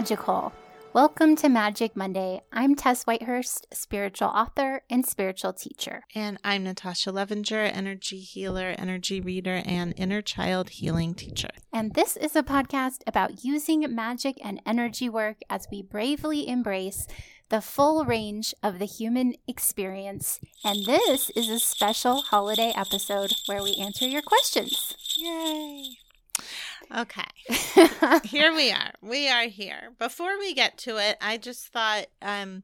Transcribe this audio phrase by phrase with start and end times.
[0.00, 0.50] magical.
[0.94, 2.40] Welcome to Magic Monday.
[2.50, 6.04] I'm Tess Whitehurst, spiritual author and spiritual teacher.
[6.14, 11.50] And I'm Natasha Levinger, energy healer, energy reader, and inner child healing teacher.
[11.70, 17.06] And this is a podcast about using magic and energy work as we bravely embrace
[17.50, 20.40] the full range of the human experience.
[20.64, 24.96] And this is a special holiday episode where we answer your questions.
[25.18, 25.98] Yay!
[26.96, 27.22] Okay.
[28.24, 28.92] here we are.
[29.00, 29.92] We are here.
[29.98, 32.62] Before we get to it, I just thought um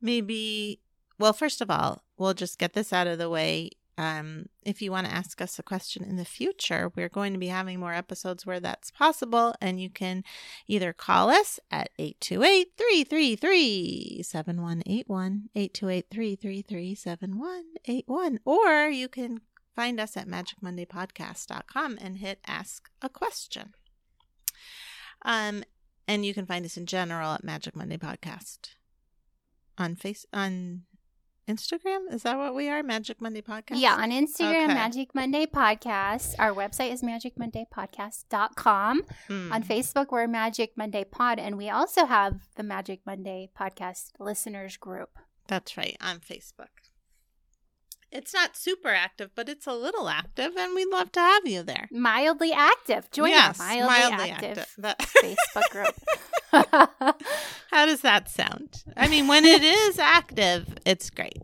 [0.00, 0.80] maybe
[1.18, 3.70] well, first of all, we'll just get this out of the way.
[3.96, 7.38] Um, if you want to ask us a question in the future, we're going to
[7.38, 10.22] be having more episodes where that's possible, and you can
[10.68, 19.40] either call us at 828 333 7181, 828 333 7181, or you can
[19.78, 23.74] find us at magicmondaypodcast.com and hit ask a question.
[25.22, 25.62] Um,
[26.08, 28.70] and you can find us in general at Magic Monday Podcast
[29.78, 30.82] on face on
[31.48, 32.12] Instagram.
[32.12, 32.82] Is that what we are?
[32.82, 33.76] Magic Monday Podcast.
[33.76, 34.74] Yeah, on Instagram, Okay.
[34.74, 36.34] Magic Monday Podcast.
[36.40, 39.02] Our website is magicmondaypodcast.com.
[39.28, 39.52] Hmm.
[39.52, 44.76] On Facebook, we're Magic Monday Pod, and we also have the Magic Monday Podcast listeners
[44.76, 45.10] group.
[45.46, 46.87] That's right on Facebook.
[48.10, 51.62] It's not super active, but it's a little active, and we'd love to have you
[51.62, 51.88] there.
[51.90, 53.10] Mildly active.
[53.10, 55.94] Join yes, our mildly, active, That- Facebook group.
[57.70, 58.82] How does that sound?
[58.96, 61.38] I mean, when it is active, it's great.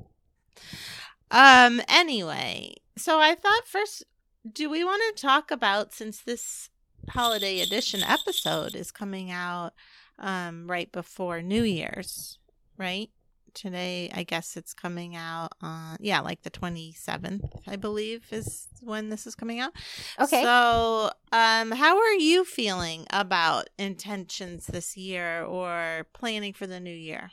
[1.31, 4.05] Um anyway, so I thought first
[4.51, 6.71] do we want to talk about since this
[7.11, 9.73] holiday edition episode is coming out
[10.19, 12.39] um right before New Year's,
[12.79, 13.11] right?
[13.55, 19.09] Today, I guess it's coming out on yeah, like the 27th, I believe is when
[19.11, 19.73] this is coming out.
[20.21, 20.43] Okay.
[20.43, 26.95] So, um, how are you feeling about intentions this year or planning for the new
[26.95, 27.31] year?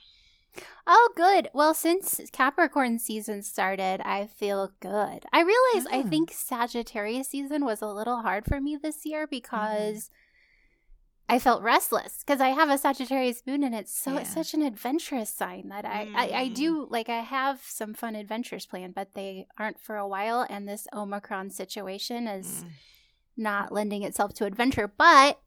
[0.86, 1.50] Oh, good.
[1.54, 5.26] Well, since Capricorn season started, I feel good.
[5.32, 6.10] I realize I Oh.
[6.10, 10.10] think Sagittarius season was a little hard for me this year because
[11.32, 14.62] I felt restless because I have a Sagittarius moon and it's so it's such an
[14.62, 16.56] adventurous sign that I, I I Mm.
[16.56, 20.46] do like I have some fun adventures planned, but they aren't for a while.
[20.50, 22.70] And this Omicron situation is Mm.
[23.38, 24.88] not lending itself to adventure.
[24.88, 25.40] But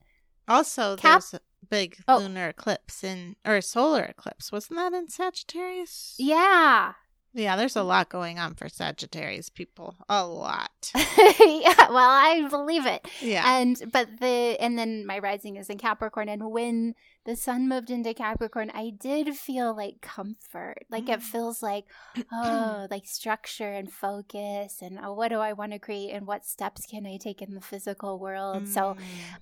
[0.48, 2.18] Also, Cap- there's a big Oh.
[2.18, 4.50] lunar eclipse in or solar eclipse.
[4.52, 6.14] Wasn't that in Sagittarius?
[6.18, 6.94] yeah,
[7.36, 9.96] Yeah, there's a lot going on for Sagittarius people.
[10.08, 10.92] A lot.
[10.94, 11.88] yeah.
[11.90, 13.06] Well, I believe it.
[13.20, 13.42] Yeah.
[13.58, 17.90] and but the and then my rising is in capricorn and when the sun moved
[17.90, 21.22] into capricorn i did feel like comfort like it Mm.
[21.22, 21.84] feels like
[22.32, 26.44] oh like structure and focus and oh, what do i want to create and what
[26.44, 28.94] steps can i take in the physical world so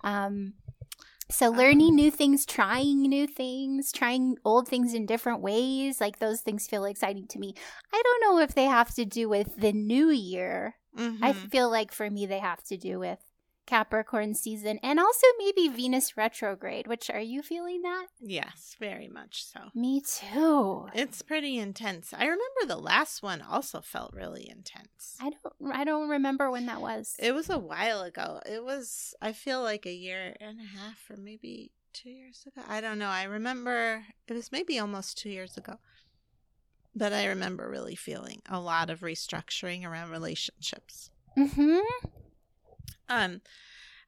[0.05, 0.09] Mm.
[0.09, 0.53] um
[1.33, 1.95] so learning Oh.
[1.95, 6.85] new things trying new things trying old things in different ways like those things feel
[6.85, 7.55] exciting to me
[7.93, 10.77] i don't know if they have to do with the new year
[11.23, 11.51] I Mhm.
[11.51, 13.19] feel like for me they have to do with
[13.67, 18.07] Capricorn season and also maybe Venus retrograde, which are you feeling that?
[18.21, 19.61] yes, very much so.
[19.75, 20.89] Me too.
[20.95, 22.13] It's pretty intense.
[22.13, 25.17] I remember the last one also felt really intense.
[25.21, 27.15] I don't I don't remember when that was.
[27.19, 28.41] It was a while ago.
[28.47, 32.63] It was, I feel like a year and a half or maybe two years ago.
[32.69, 33.09] I don't know.
[33.09, 35.77] I remember it was maybe almost two years ago.
[36.95, 41.11] But I remember really feeling a lot of restructuring around relationships.
[41.39, 41.81] mhm.
[43.09, 43.41] Um,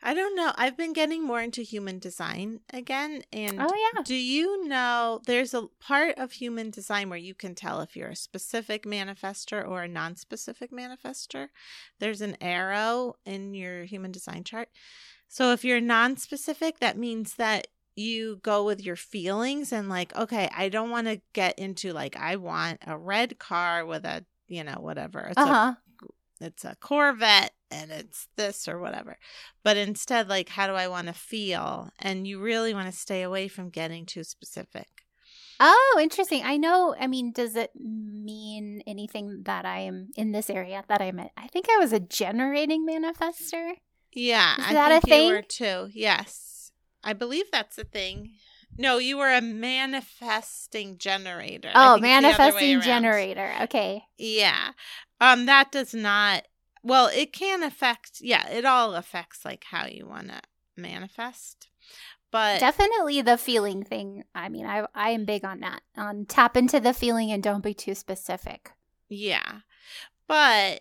[0.03, 0.53] I don't know.
[0.57, 3.23] I've been getting more into human design again.
[3.33, 4.03] And Oh yeah.
[4.05, 8.11] do you know there's a part of human design where you can tell if you're
[8.11, 11.49] a specific manifester or a non specific manifester?
[12.01, 14.69] There's an arrow in your human design chart.
[15.29, 20.15] So if you're non specific, that means that you go with your feelings and, like,
[20.17, 24.25] okay, I don't want to get into, like, I want a red car with a,
[24.49, 25.21] you know, whatever.
[25.31, 25.75] It's Uh-huh.
[26.41, 29.17] It's a Corvette and it's this or whatever.
[29.63, 31.91] But instead, like, how do I want to feel?
[31.99, 34.89] And you really want to stay away from getting too specific.
[35.61, 36.43] Oh, interesting.
[36.45, 36.95] I know.
[36.99, 41.31] I mean, does it mean anything that I am in this area that I'm at?
[41.37, 43.75] I think I was a generating manifester.
[44.13, 45.45] Yeah, Is I that a think you were thing?
[45.49, 45.89] too.
[45.93, 46.73] Yes,
[47.03, 48.33] I believe that's a thing.
[48.77, 51.71] No, you were a manifesting generator.
[51.75, 53.53] Oh, think it's the other way manifesting generator.
[53.63, 54.05] Okay.
[54.19, 54.71] Yeah,
[55.21, 56.45] um, that does not.
[56.83, 58.21] Well, it can affect.
[58.21, 60.41] Yeah, it all affects like how you want to
[60.77, 61.69] manifest.
[62.31, 64.25] But Definitely the feeling thing.
[64.35, 65.83] I mean, I I am big on that.
[65.97, 68.73] On tap into the feeling and don't be too specific.
[69.09, 69.61] Yeah.
[70.27, 70.81] But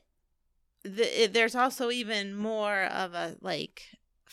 [0.84, 3.84] the, it- there's also even more of a like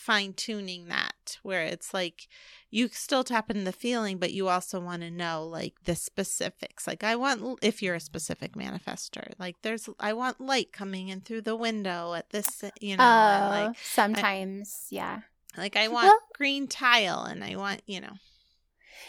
[0.01, 2.27] fine tuning that where it's like
[2.69, 6.87] you still tap into the feeling, but you also want to know like the specifics.
[6.87, 11.21] Like I want, if you're a specific manifester, like there's, I want light coming in
[11.21, 15.21] through the window at this, you know, Oh, like sometimes, yeah.
[15.57, 18.13] like I want Well- green tile and I want, you know,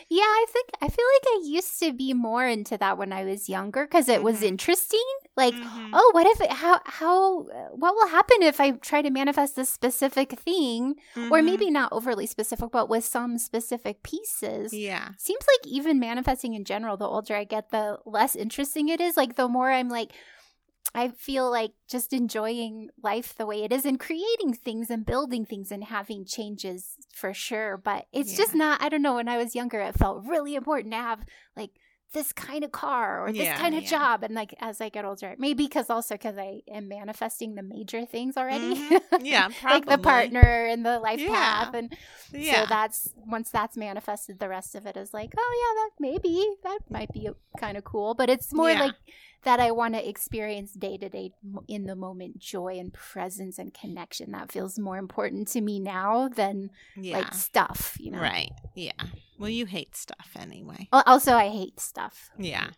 [0.08, 3.24] Yeah, I think I feel like I used to be more into that when I
[3.24, 4.48] was younger because it was Mhm.
[4.48, 5.04] interesting.
[5.36, 5.90] Like, Mhm.
[5.92, 7.42] oh, what if it, how how
[7.74, 10.96] what will happen if I try to manifest this specific thing,
[11.30, 11.44] or Mhm.
[11.44, 14.72] maybe not overly specific, but with some specific pieces.
[14.72, 19.00] yeah, Seems like even manifesting in general, the older I get, the less interesting it
[19.00, 19.16] is.
[19.16, 20.12] Like the more I'm like,
[20.94, 25.44] I feel like just enjoying life the way it is and creating things and building
[25.46, 27.76] things and having changes for sure.
[27.76, 30.92] But it's just not, I don't know, when I was younger, it felt really important
[30.92, 31.24] to have
[31.56, 31.70] like
[32.12, 33.88] this kind of car or this Yeah, kind of yeah.
[33.88, 34.22] job.
[34.22, 38.04] And like as I get older, maybe because also because I am manifesting the major
[38.04, 38.74] things already.
[38.74, 39.00] Mhm.
[39.22, 41.30] yeah, probably like the partner and the life Yeah.
[41.32, 41.90] path and
[42.34, 45.90] Yeah, so that's once that's manifested, the rest of it is like, oh yeah, that
[46.00, 48.12] maybe that might be kind of cool.
[48.14, 48.80] But it's more Yeah.
[48.80, 48.94] like
[49.44, 51.32] that I want to experience day to day
[51.68, 54.32] in the moment joy and presence and connection.
[54.32, 58.18] That feels more important to me now than yeah, like stuff, you know.
[58.20, 58.92] right, yeah.
[59.38, 60.88] Well, you hate stuff anyway.
[60.92, 62.30] Also, I hate stuff.
[62.38, 62.68] Yeah,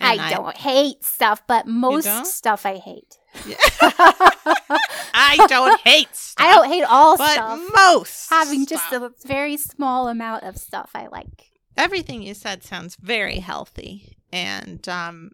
[0.00, 3.18] I don't hate stuff, but most stuff I hate.
[3.80, 6.46] I don't hate stuff.
[6.46, 7.60] I don't hate all but stuff.
[7.76, 9.02] most Having just stuff.
[9.02, 11.50] a very small amount of stuff I like.
[11.76, 15.32] everything you said sounds very healthy, and um,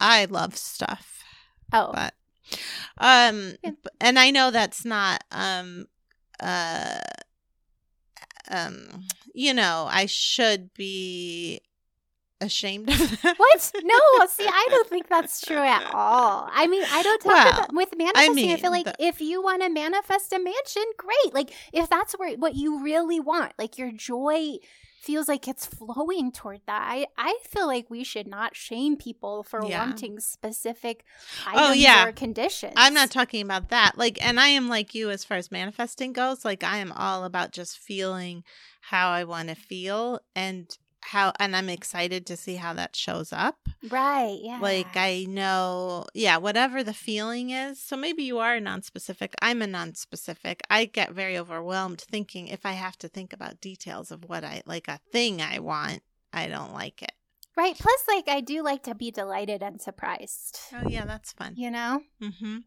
[0.00, 1.22] I love stuff,
[1.72, 2.14] Oh, but
[2.98, 3.72] um, Yeah.
[4.00, 5.86] and I know that's not um,
[6.40, 6.98] uh,
[8.50, 9.04] um,
[9.34, 11.60] you know, I should be
[12.40, 13.36] ashamed of that.
[13.38, 13.72] What?
[13.82, 16.48] No, see, I don't think that's true at all.
[16.52, 18.50] I mean, I don't talk Well, about with manifesting.
[18.50, 21.34] I, feel like the- if you want to manifest a mansion, great.
[21.34, 24.56] Like if that's where what you really want, like your joy
[25.00, 26.82] feels like it's flowing toward that.
[26.86, 29.78] I, I feel like we should not shame people for Yeah.
[29.86, 31.04] wanting specific
[31.46, 32.06] Oh, items yeah.
[32.06, 32.74] or conditions.
[32.76, 33.96] I'm not talking about that.
[33.96, 36.44] Like, and I am like you as far as manifesting goes.
[36.44, 38.44] Like, I am all about just feeling
[38.82, 40.68] how I want to feel and
[41.02, 43.68] how, and I'm excited to see how that shows up.
[43.90, 44.38] right.
[44.42, 44.58] Yeah.
[44.60, 47.80] Like, I know, yeah, whatever the feeling is.
[47.80, 49.34] So maybe you are non-specific.
[49.42, 50.62] I'm a non-specific.
[50.70, 54.62] I get very overwhelmed thinking if I have to think about details of what I
[54.66, 56.02] like, a thing I want,
[56.32, 57.12] I don't like it.
[57.56, 57.76] right.
[57.76, 60.58] Plus, like I do like to be delighted and surprised.
[60.72, 61.54] Oh yeah, that's fun.
[61.56, 62.02] You know.
[62.20, 62.58] hmm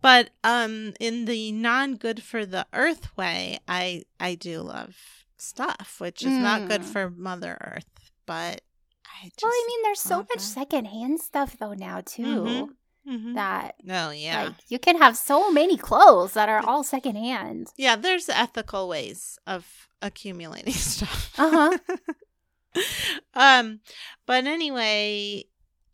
[0.00, 4.96] But um, in the non good for the earth way, I I do love
[5.36, 6.84] stuff, which is not good Mm.
[6.92, 8.10] for Mother Earth.
[8.26, 8.62] But
[9.06, 10.40] I just well, I mean, there's so much that.
[10.40, 12.70] secondhand stuff though now too.
[13.08, 13.34] Mhm.
[13.34, 17.68] That oh yeah, Like you can have so many clothes that are all secondhand.
[17.76, 17.94] yeah.
[17.96, 21.32] There's ethical ways of accumulating stuff.
[21.38, 21.78] Uh-huh.
[23.34, 23.80] um,
[24.26, 25.44] but anyway.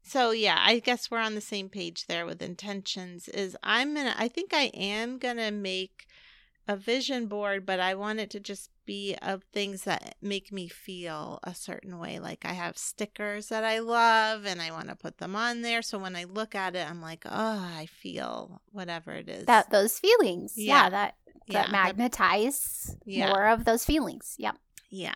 [0.04, 3.28] So yeah, I guess we're on the same page there with intentions.
[3.28, 6.06] Is I'm gonna I think I am gonna make
[6.68, 10.68] a vision board, but I want it to just be of things that make me
[10.68, 12.18] feel a certain way.
[12.18, 15.82] Like I have stickers that I love and I want to put them on there.
[15.82, 17.30] So when I look at it, I'm like, oh,
[17.76, 19.46] I feel whatever it is.
[19.46, 20.90] That those feelings, yeah, Yeah.
[20.90, 21.14] that
[21.48, 23.28] Yeah, that magnetize Yeah.
[23.28, 24.34] more of those feelings.
[24.38, 24.56] Yep.
[24.90, 25.14] Yeah.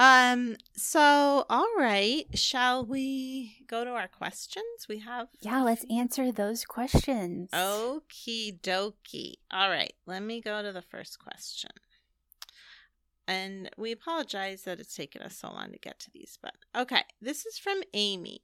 [0.00, 4.88] Um, so all right, shall we go to our questions?
[4.88, 7.50] We have Yeah, let's answer those questions.
[7.52, 9.34] Okie dokie.
[9.50, 11.72] All right, let me go to the first question.
[13.28, 17.04] And we apologize that it's taken us so long to get to these, but okay.
[17.20, 18.40] This is from Amy.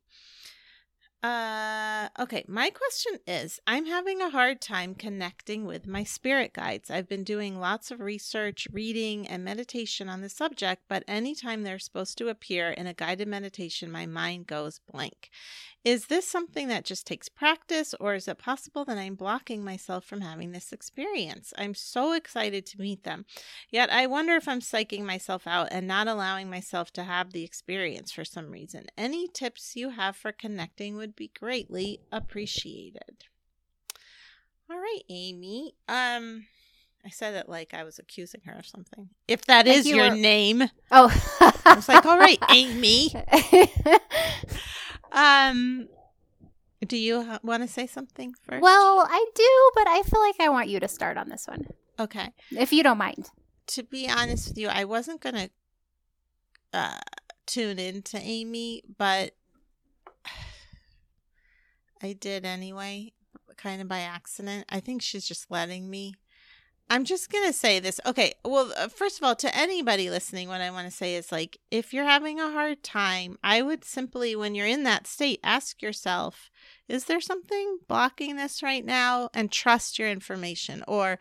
[1.26, 6.88] Uh, okay, my question is I'm having a hard time connecting with my spirit guides.
[6.88, 11.80] I've been doing lots of research, reading, and meditation on the subject, but anytime they're
[11.80, 15.30] supposed to appear in a guided meditation, my mind goes blank.
[15.84, 20.04] Is this something that just takes practice, or is it possible that I'm blocking myself
[20.04, 21.52] from having this experience?
[21.56, 23.24] I'm so excited to meet them.
[23.70, 27.44] Yet I wonder if I'm psyching myself out and not allowing myself to have the
[27.44, 28.86] experience for some reason.
[28.98, 33.24] Any tips you have for connecting would be greatly appreciated.
[34.68, 35.74] All right, Amy.
[35.88, 36.46] Um
[37.04, 39.10] I said it like I was accusing her of something.
[39.28, 40.64] If that Like is you your were- name.
[40.90, 41.08] Oh,
[41.40, 43.12] I was like, "All right, Amy."
[45.12, 45.88] Um
[46.86, 48.62] do you want to say something first?
[48.62, 51.66] well, I do, but I feel like I want you to start on this one,
[51.98, 52.28] okay.
[52.50, 53.30] if you don't mind.
[53.68, 55.50] to be honest with you, I wasn't gonna
[56.72, 56.98] uh,
[57.46, 59.34] tune in to Amy, but
[62.02, 63.12] I did anyway,
[63.56, 64.66] kind of by accident.
[64.68, 66.14] I think she's just letting me.
[66.88, 68.00] I'm just going to say this.
[68.06, 68.34] Okay.
[68.44, 71.58] Well, uh, first of all, to anybody listening, what I want to say is like,
[71.70, 75.82] if you're having a hard time, I would simply, when you're in that state, ask
[75.82, 76.50] yourself,
[76.88, 79.30] is there something blocking this right now?
[79.34, 80.84] And trust your information.
[80.86, 81.18] Or,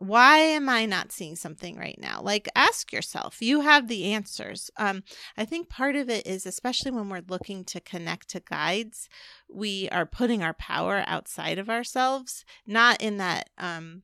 [0.00, 4.70] why am i not seeing something right now like ask yourself you have the answers
[4.76, 5.02] um,
[5.36, 9.08] i think part of it is especially when we're looking to connect to guides
[9.52, 14.02] we are putting our power outside of ourselves not in that um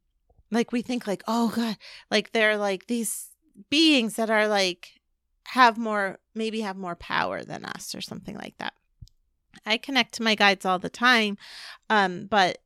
[0.54, 1.76] like we think like oh god
[2.10, 3.30] like they're like these
[3.70, 5.00] beings that are like
[5.48, 8.72] have more maybe have more power than us or something like that.
[9.66, 11.36] I connect to my guides all the time
[11.90, 12.58] um but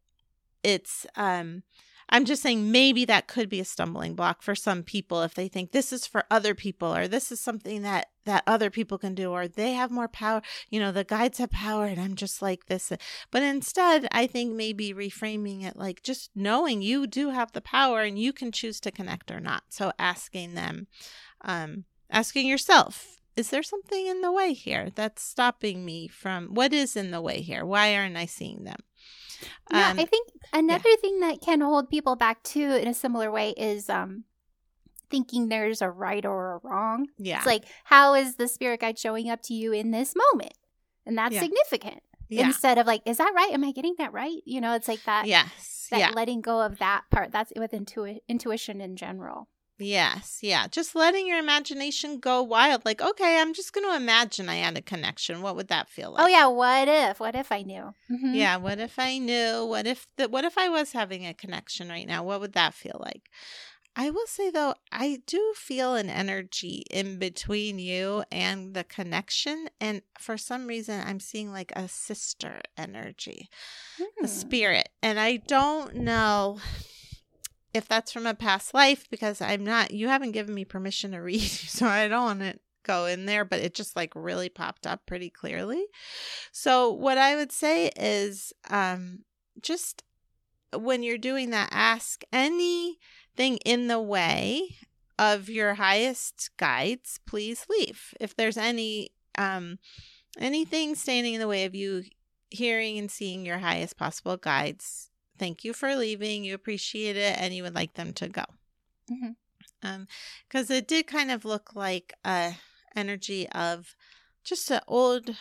[0.62, 1.62] it's um
[2.10, 5.48] I'm just saying maybe that could be a stumbling block for some people if they
[5.48, 9.14] think this is for other people or this is something that that other people can
[9.14, 10.42] do or they have more power.
[10.68, 12.92] You know, the guides have power and I'm just like this.
[13.30, 18.02] But instead, I think maybe reframing it like just knowing you do have the power
[18.02, 19.64] and you can choose to connect or not.
[19.70, 20.88] So asking them,
[21.42, 26.72] um, asking yourself, is there something in the way here that's stopping me from what
[26.72, 27.64] is in the way here?
[27.64, 28.80] Why aren't I seeing them?
[29.70, 30.96] Yeah, um, I think another yeah.
[31.00, 34.24] thing that can hold people back too in a similar way is um
[35.10, 37.08] thinking there's a right or a wrong.
[37.18, 37.38] Yeah.
[37.38, 40.54] It's like, how is the spirit guide showing up to you in this moment?
[41.06, 41.40] And that's yeah.
[41.40, 42.02] significant.
[42.28, 42.46] Yeah.
[42.46, 43.52] Instead of like, is that right?
[43.52, 44.42] Am I getting that right?
[44.44, 45.26] You know, it's like that.
[45.26, 45.88] Yes.
[45.90, 46.10] That yeah.
[46.14, 47.32] letting go of that part.
[47.32, 49.48] That's with intu- intuition in general.
[49.78, 50.66] Yes, yeah.
[50.66, 52.84] Just letting your imagination go wild.
[52.84, 55.40] Like, okay, I'm just going to imagine I had a connection.
[55.40, 56.24] What would that feel oh, like?
[56.24, 57.20] Oh yeah, what if?
[57.20, 57.94] What if I knew?
[58.10, 58.34] Mm-hmm.
[58.34, 59.64] Yeah, what if I knew?
[59.64, 62.24] What if the, what if I was having a connection right now?
[62.24, 63.30] What would that feel like?
[63.94, 69.68] I will say though, I do feel an energy in between you and the connection.
[69.80, 73.48] And for some reason, I'm seeing like a sister energy,
[73.96, 74.24] hmm.
[74.24, 74.88] a spirit.
[75.02, 76.60] And I don't know
[77.74, 81.18] if that's from a past life because I'm not you haven't given me permission to
[81.18, 84.86] read so I don't want to go in there but it just like really popped
[84.86, 85.84] up pretty clearly.
[86.52, 89.20] So what I would say is um
[89.60, 90.02] just
[90.76, 94.76] when you're doing that ask anything in the way
[95.18, 98.14] of your highest guides please leave.
[98.20, 99.78] If there's any um
[100.38, 102.04] anything standing in the way of you
[102.50, 105.07] hearing and seeing your highest possible guides
[105.38, 106.44] thank you for leaving.
[106.44, 108.44] You appreciate it, and you would like them to go.
[109.10, 109.30] Mm-hmm.
[109.82, 110.08] Um,
[110.48, 112.54] because it did kind of look like a
[112.96, 113.94] energy of
[114.44, 115.36] just an old.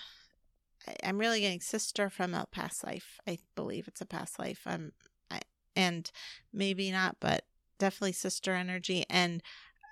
[1.03, 3.19] I'm really getting sister from a past life.
[3.27, 4.61] I believe it's a past life.
[4.65, 4.91] Um,
[5.29, 5.41] I,
[5.75, 6.09] and
[6.53, 7.45] maybe not, but
[7.77, 9.41] definitely sister energy, and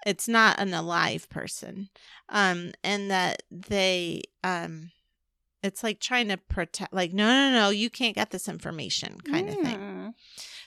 [0.06, 1.90] it's not an alive person.
[2.30, 4.92] Um, and that they um
[5.65, 9.50] it's like trying to protect, like, no, no, no, you can't get this information kind
[9.50, 10.13] of thing.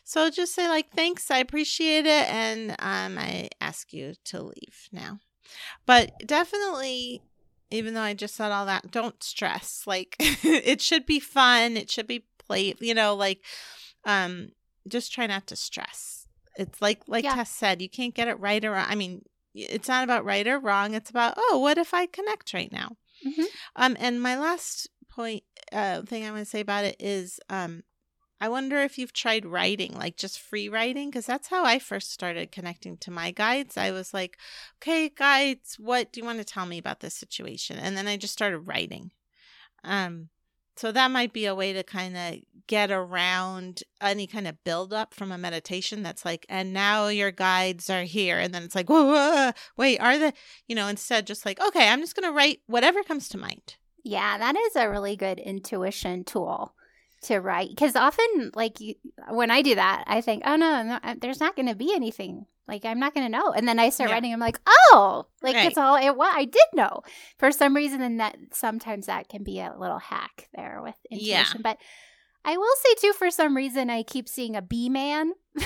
[0.04, 2.28] So just say, like, thanks, I appreciate it.
[2.30, 5.20] And um, I ask you to leave now.
[5.86, 7.22] But definitely,
[7.70, 9.84] even though I just said all that, don't stress.
[9.86, 11.76] Like, it should be fun.
[11.76, 13.44] It should be play, you know, like,
[14.04, 14.50] um,
[14.88, 16.26] just try not to stress.
[16.56, 17.34] It's like, like yeah.
[17.34, 18.86] Tess said, you can't get it right or wrong.
[18.88, 19.24] I mean,
[19.54, 20.94] it's not about right or wrong.
[20.94, 22.96] It's about, oh, what if I connect right now?
[23.26, 23.44] Mm-hmm.
[23.76, 27.82] Um, and my last point uh, thing I want to say about it is um,
[28.40, 32.12] I wonder if you've tried writing, like just free writing, because that's how I first
[32.12, 33.76] started connecting to my guides.
[33.76, 34.38] I was like,
[34.80, 37.78] okay, guides, what do you want to tell me about this situation?
[37.78, 39.10] And then I just started writing.
[39.82, 40.28] Um,
[40.78, 42.36] so that might be a way to kind of
[42.68, 47.90] get around any kind of buildup from a meditation that's like, and now your guides
[47.90, 48.38] are here.
[48.38, 50.32] And then it's like, whoa, whoa, wait, are the,
[50.68, 53.74] you know, instead just like, okay, I'm just going to write whatever comes to mind.
[54.04, 56.74] Yeah, that is a really good intuition tool
[57.22, 58.94] to write because often like you,
[59.30, 62.46] when i do that i think oh no, no there's not going to be anything
[62.68, 64.14] like i'm not going to know and then i start yeah.
[64.14, 65.66] writing i'm like oh like right.
[65.66, 67.02] it's all it what i did know
[67.38, 71.34] for some reason and that sometimes that can be a little hack there with intuition
[71.34, 71.62] yeah.
[71.62, 71.78] but
[72.44, 75.32] i will say too for some reason i keep seeing a bee man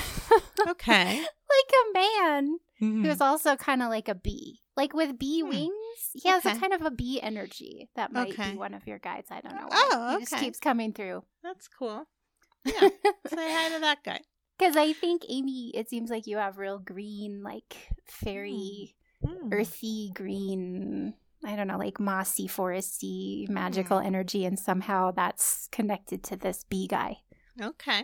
[0.67, 3.05] okay like a man mm-hmm.
[3.05, 5.49] who's also kind of like a bee like with bee hmm.
[5.49, 5.73] wings
[6.13, 6.55] he has okay.
[6.55, 8.51] a kind of a bee energy that might okay.
[8.51, 9.89] be one of your guides i don't know why.
[9.91, 10.19] oh okay.
[10.19, 12.05] he just keeps coming through that's cool
[12.65, 12.79] yeah
[13.27, 14.19] say hi to that guy
[14.57, 19.51] because i think amy it seems like you have real green like fairy mm.
[19.51, 21.13] earthy green
[21.45, 24.05] i don't know like mossy foresty magical mm.
[24.05, 27.17] energy and somehow that's connected to this bee guy
[27.61, 28.03] okay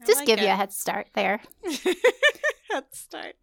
[0.00, 0.42] I just like give it.
[0.42, 1.40] you a head start there
[2.70, 3.36] head start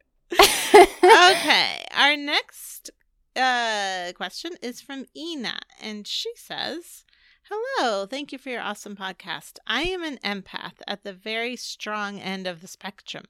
[1.04, 2.92] okay, our next
[3.36, 7.06] uh, question is from Ina, and she says,
[7.54, 9.58] Hello, thank you for your awesome podcast.
[9.68, 13.26] I am an empath at the very strong end of the spectrum.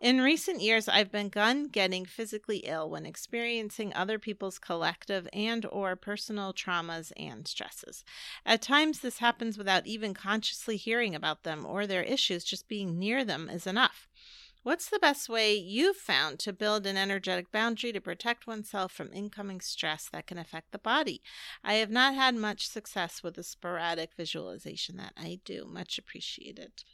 [0.00, 5.96] In recent years, I've begun getting physically ill when experiencing other people's collective and or
[5.96, 8.04] personal traumas and stresses.
[8.46, 12.98] At times this happens without even consciously hearing about them or their issues, just being
[12.98, 14.08] near them is enough.
[14.68, 19.10] What's the best way you've found to build an energetic boundary to protect oneself from
[19.14, 21.22] incoming stress that can affect the body?
[21.64, 25.64] I have not had much success with the sporadic visualization that I do.
[25.64, 26.84] Much appreciated.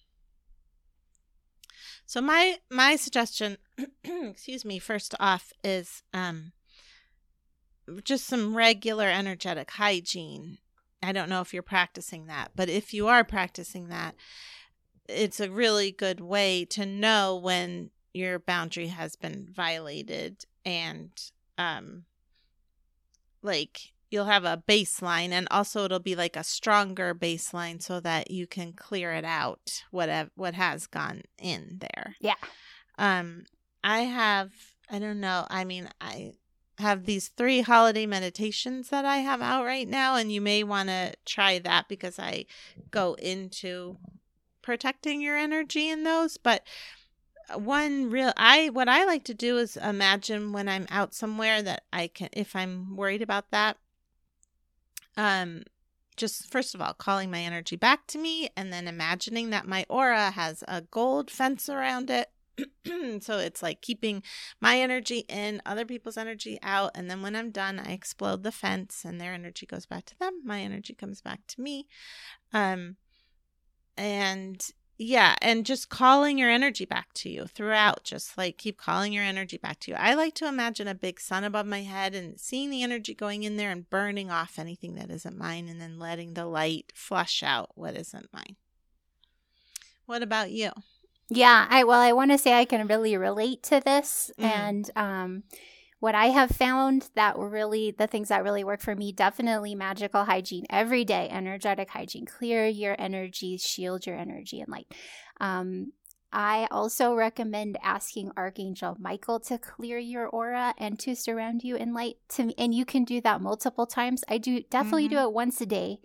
[2.06, 3.58] So my my suggestion,
[4.04, 6.52] excuse me, first off is um
[8.04, 10.58] just some regular energetic hygiene.
[11.02, 14.14] I don't know if you're practicing that, but if you are practicing that,
[15.08, 21.10] it's a really good way to know when your boundary has been violated and
[21.58, 22.04] um
[23.42, 28.30] like you'll have a baseline and also it'll be like a stronger baseline so that
[28.30, 32.14] you can clear it out whatever what has gone in there.
[32.20, 32.34] Yeah.
[32.96, 33.44] Um
[33.82, 34.52] I have
[34.88, 36.34] I don't know, I mean I
[36.78, 40.88] have these three holiday meditations that I have out right now and you may want
[40.88, 42.46] to try that because I
[42.90, 43.96] go into
[44.64, 46.62] protecting your energy in those but
[47.54, 51.82] one real i what i like to do is imagine when i'm out somewhere that
[51.92, 53.76] i can if i'm worried about that
[55.16, 55.62] um
[56.16, 59.84] just first of all calling my energy back to me and then imagining that my
[59.88, 62.30] aura has a gold fence around it.
[63.20, 64.22] So it's like keeping
[64.60, 68.52] my energy in other people's energy out and then when i'm done i explode the
[68.52, 71.86] fence and their energy goes back to them my energy comes back to me.
[72.52, 72.96] Um
[73.96, 79.12] and yeah and just calling your energy back to you throughout just like keep calling
[79.12, 79.96] your energy back to you.
[79.98, 83.42] I like to imagine a big sun above my head and seeing the energy going
[83.42, 87.42] in there and burning off anything that isn't mine and then letting the light flush
[87.42, 88.56] out what isn't mine.
[90.06, 90.70] What about you?
[91.30, 94.44] Yeah, I well, I want to say I can really relate to this, Mhm.
[94.44, 95.42] and um,
[96.04, 99.74] what I have found that were really the things that really work for me definitely
[99.74, 104.86] magical hygiene every day, energetic hygiene, clear your energy, shield your energy, and light.
[105.40, 105.92] Um,
[106.30, 111.94] I also recommend asking Archangel Michael to clear your aura and to surround you in
[111.94, 112.16] light.
[112.34, 114.22] To me, and you can do that multiple times.
[114.28, 116.00] I do definitely do it once a day.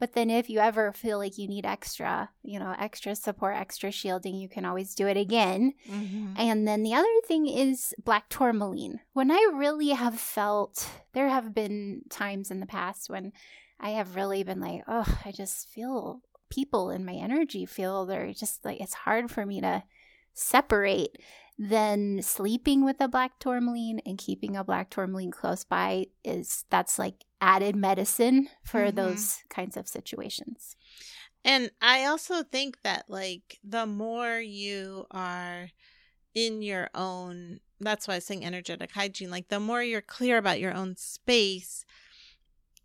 [0.00, 3.92] But then if you ever feel like you need extra, you know, extra support, extra
[3.92, 5.74] shielding, you can always do it again.
[5.86, 6.32] mm-hmm.
[6.38, 9.00] And then the other thing is black tourmaline.
[9.12, 13.32] When I really have felt, there have been times in the past when
[13.78, 18.32] I have really been like, oh, I just feel people in my energy feel they're
[18.32, 19.82] just like, it's hard for me to
[20.32, 21.18] separate.
[21.62, 26.98] Then sleeping with a black tourmaline and keeping a black tourmaline close by is that's
[26.98, 28.94] like added medicine for Mhm.
[28.94, 30.74] those kinds of situations.
[31.44, 35.68] And I also think that like the more you are
[36.34, 40.38] in your own that's why I was saying energetic hygiene, like the more you're clear
[40.38, 41.84] about your own space,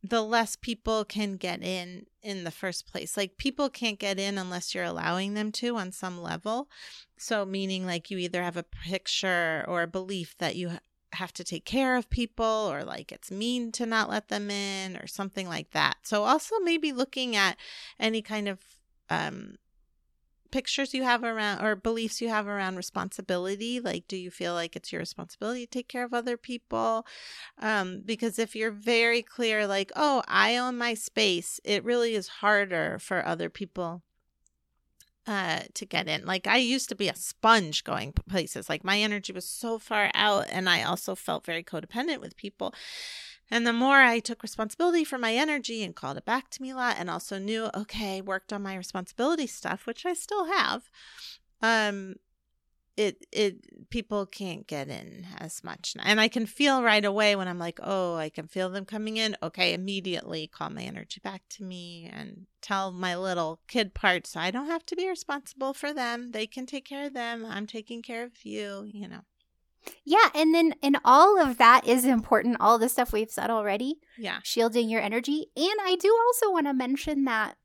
[0.09, 3.17] the less people can get in in the first place.
[3.17, 6.69] Like people can't get in unless you're allowing them to on some level.
[7.17, 10.71] So meaning like you either have a picture or a belief that you
[11.13, 14.97] have to take care of people or like it's mean to not let them in
[14.97, 15.97] or something like that.
[16.03, 17.57] So also maybe looking at
[17.99, 18.59] any kind of
[19.09, 19.57] um
[20.51, 24.75] pictures you have around or beliefs you have around responsibility like do you feel like
[24.75, 27.05] it's your responsibility to take care of other people?
[27.59, 32.27] Um because if you're very clear like oh i own my space it really is
[32.27, 34.01] harder for other people
[35.27, 36.25] uh to get in.
[36.25, 38.69] Like i used to be a sponge going places.
[38.69, 42.73] Like my energy was so far out and i also felt very codependent with people
[43.51, 46.71] and the more I took responsibility for my energy and called it back to me
[46.71, 50.89] a lot and also knew, okay, worked on my responsibility stuff, which I still have,
[51.61, 52.15] um,
[52.97, 55.95] it it people can't get in as much.
[56.01, 59.17] And I can feel right away when I'm like, oh, I can feel them coming
[59.17, 59.35] in.
[59.43, 64.49] Okay, immediately call my energy back to me and tell my little kid parts I
[64.49, 66.31] don't have to be responsible for them.
[66.31, 67.45] They can take care of them.
[67.45, 69.21] I'm taking care of you, you know.
[70.03, 72.57] Yeah, and then and all of that is important.
[72.59, 74.39] All the stuff we've said already, Yeah.
[74.43, 75.47] shielding your energy.
[75.55, 77.57] And I do also want to mention that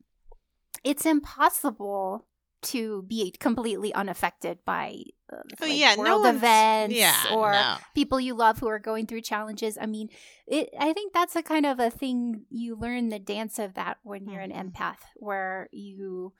[0.84, 2.26] it's impossible
[2.62, 4.96] to be completely unaffected by
[5.32, 7.76] uh, Oh like, yeah, no world one's- events yeah, or no.
[7.94, 9.78] people you love who are going through challenges.
[9.80, 10.08] I mean,
[10.46, 10.68] it.
[10.78, 14.28] I think that's a kind of a thing you learn the dance of that when
[14.28, 14.72] you're an Mhm.
[14.72, 16.34] empath, where you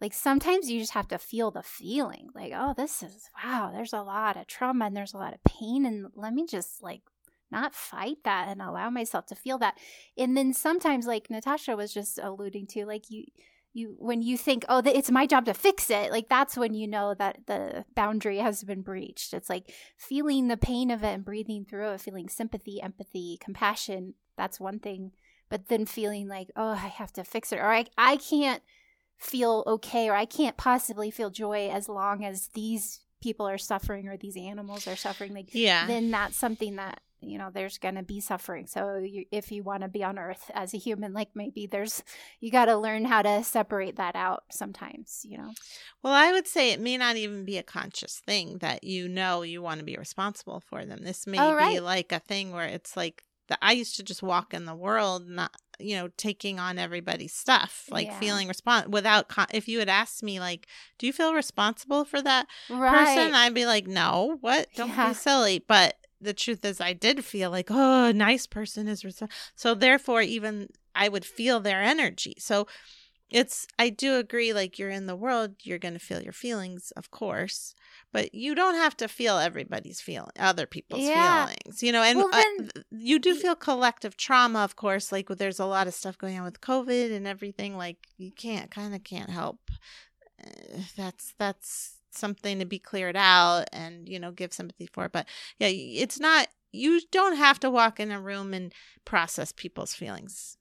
[0.00, 3.70] like sometimes you just have to feel the feeling, like, oh, this is wow.
[3.72, 6.82] There's a lot of trauma and there's a lot of pain, and let me just
[6.82, 7.02] like
[7.50, 9.78] not fight that and allow myself to feel that.
[10.16, 13.24] And then sometimes, like Natasha was just alluding to, like you,
[13.72, 16.86] you when you think, oh, it's my job to fix it, like that's when you
[16.86, 19.34] know that the boundary has been breached.
[19.34, 24.14] It's like feeling the pain of it and breathing through it, feeling sympathy, empathy, compassion.
[24.36, 25.12] That's one thing.
[25.50, 28.62] But then feeling like, oh, I have to fix it, or I, I can't
[29.18, 34.08] feel okay, or I can't possibly feel joy as long as these people are suffering
[34.08, 35.34] or these animals are suffering.
[35.34, 39.24] Like, yeah, then that's something that you know there's going to be suffering so you,
[39.32, 42.02] if you want to be on earth as a human like maybe there's
[42.40, 45.52] you got to learn how to separate that out sometimes you know
[46.02, 49.42] well i would say it may not even be a conscious thing that you know
[49.42, 51.74] you want to be responsible for them this may oh, right.
[51.74, 54.74] be like a thing where it's like that i used to just walk in the
[54.74, 58.18] world not you know taking on everybody's stuff like yeah.
[58.18, 60.66] feeling respons without con- if you had asked me like
[60.98, 63.06] do you feel responsible for that right.
[63.06, 65.08] person i'd be like no what don't yeah.
[65.08, 69.04] be silly but the truth is I did feel like, oh, a nice person is
[69.04, 69.22] res-.
[69.54, 72.34] so therefore even I would feel their energy.
[72.38, 72.66] So
[73.30, 76.92] it's I do agree like you're in the world, you're going to feel your feelings,
[76.96, 77.74] of course,
[78.12, 81.46] but you don't have to feel everybody's feeling other people's yeah.
[81.46, 81.82] feelings.
[81.82, 85.60] You know, and well, then, uh, you do feel collective trauma, of course, like there's
[85.60, 89.04] a lot of stuff going on with COVID and everything like you can't kind of
[89.04, 89.58] can't help.
[90.42, 95.26] Uh, that's that's something to be cleared out and you know give sympathy for but
[95.58, 98.72] yeah it's not you don't have to walk in a room and
[99.04, 100.56] process people's feelings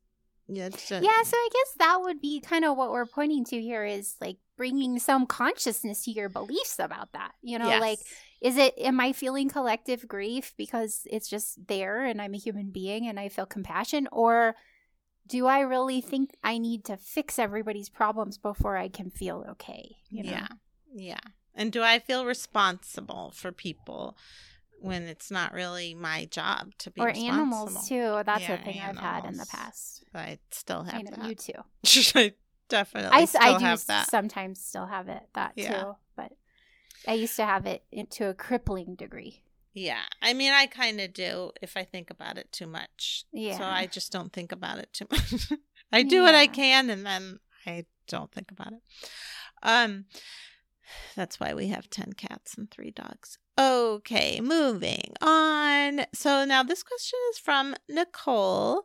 [0.47, 3.59] yeah, just, yeah so i guess that would be kind of what we're pointing to
[3.61, 7.81] here is like bringing some consciousness to your beliefs about that you know yes.
[7.81, 7.99] like
[8.41, 12.71] is it am i feeling collective grief because it's just there and i'm a human
[12.71, 14.55] being and i feel compassion or
[15.27, 19.95] do i really think i need to fix everybody's problems before i can feel okay
[20.09, 20.31] you know?
[20.31, 20.47] yeah
[20.93, 21.19] yeah
[21.57, 24.15] and do I feel responsible for people
[24.79, 28.21] when it's not really my job to be or animals too?
[28.23, 29.03] That's yeah, a thing animals.
[29.03, 30.03] I've had in the past.
[30.13, 31.25] I still have I know, that.
[31.27, 32.11] You too.
[32.15, 32.33] I
[32.69, 33.11] definitely.
[33.11, 35.83] I, I do sometimes still have it that yeah.
[35.83, 36.31] too, but
[37.07, 39.43] I used to have it to a crippling degree.
[39.73, 40.03] Yeah.
[40.21, 43.25] I mean, I kind of do if I think about it too much.
[43.31, 43.57] Yeah.
[43.57, 45.51] So I just don't think about it too much.
[45.91, 46.21] I do yeah.
[46.23, 48.81] what I can and then I don't think about it.
[49.61, 50.05] Um
[51.15, 53.37] that's why we have 10 cats and three dogs.
[53.59, 56.05] Okay, moving on.
[56.13, 58.83] So now this question is from Nicole,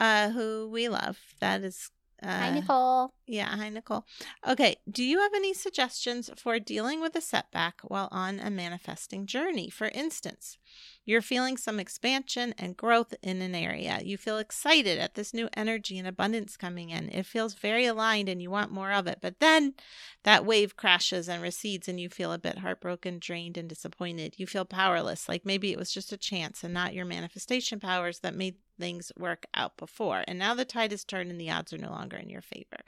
[0.00, 1.18] uh, who we love.
[1.40, 1.90] That is.
[2.24, 3.12] Uh, hi, Nicole.
[3.26, 4.06] Yeah, hi, Nicole.
[4.48, 9.26] Okay, do you have any suggestions for dealing with a setback while on a manifesting
[9.26, 9.68] journey?
[9.68, 10.58] For instance,
[11.04, 14.00] you're feeling some expansion and growth in an area.
[14.02, 17.08] You feel excited at this new energy and abundance coming in.
[17.10, 19.18] It feels very aligned and you want more of it.
[19.20, 19.74] But then
[20.22, 24.34] that wave crashes and recedes and you feel a bit heartbroken, drained, and disappointed.
[24.38, 28.20] You feel powerless, like maybe it was just a chance and not your manifestation powers
[28.20, 30.24] that made things work out before.
[30.26, 32.80] And now the tide has turned and the odds are no longer in your favor.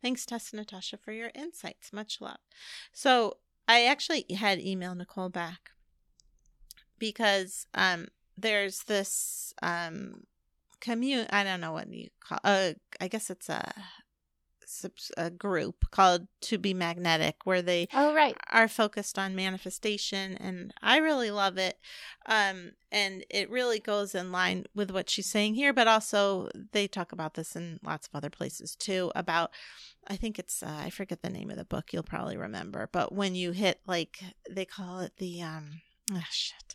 [0.00, 1.92] Thanks, Tessa Natasha, for your insights.
[1.92, 2.38] Much love.
[2.92, 5.70] So I actually had emailed Nicole back
[7.02, 8.06] because um
[8.38, 10.22] there's this um
[10.80, 13.74] commune I don't know what you call uh I guess it's a
[15.18, 18.34] a group called to be magnetic where they oh right.
[18.50, 21.76] are focused on manifestation and i really love it
[22.24, 26.88] um and it really goes in line with what she's saying here but also they
[26.88, 29.50] talk about this in lots of other places too about
[30.08, 33.12] i think it's uh, i forget the name of the book you'll probably remember but
[33.12, 35.82] when you hit like they call it the um
[36.14, 36.71] oh shit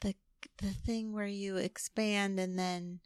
[0.00, 0.14] the
[0.58, 3.00] the thing where you expand and then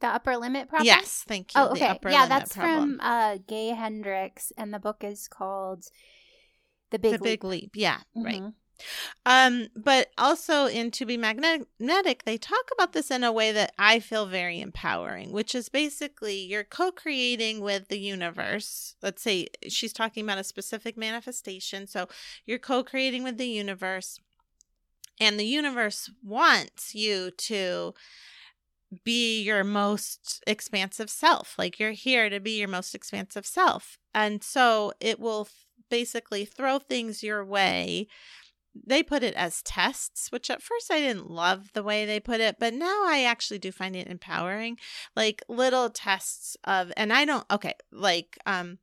[0.00, 2.98] the upper limit problem yes thank you oh okay yeah that's problem.
[2.98, 5.86] from uh gay hendricks and the book is called
[6.90, 7.40] the big the leap.
[7.40, 8.24] big leap yeah mm-hmm.
[8.24, 8.42] right
[9.26, 13.72] um but also in to be magnetic they talk about this in a way that
[13.78, 19.92] i feel very empowering which is basically you're co-creating with the universe let's say she's
[19.92, 22.08] talking about a specific manifestation so
[22.46, 24.18] you're co-creating with the universe
[25.20, 27.94] and the universe wants you to
[29.04, 31.54] be your most expansive self.
[31.58, 33.98] Like you're here to be your most expansive self.
[34.14, 35.46] And so it will
[35.90, 38.08] basically throw things your way.
[38.74, 42.40] They put it as tests, which at first I didn't love the way they put
[42.40, 44.78] it, but now I actually do find it empowering.
[45.14, 48.78] Like little tests of and I don't okay, like um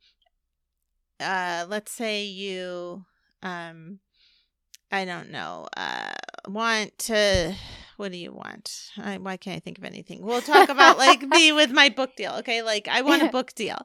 [1.20, 3.06] uh let's say you
[3.42, 4.00] um
[4.92, 6.14] I don't know, uh,
[6.48, 7.56] want to,
[7.98, 8.92] what do you want?
[8.98, 10.22] I, why can't I think of anything?
[10.22, 12.34] We'll talk about like me with my book deal.
[12.40, 12.62] Okay.
[12.62, 13.78] Like I want a book deal.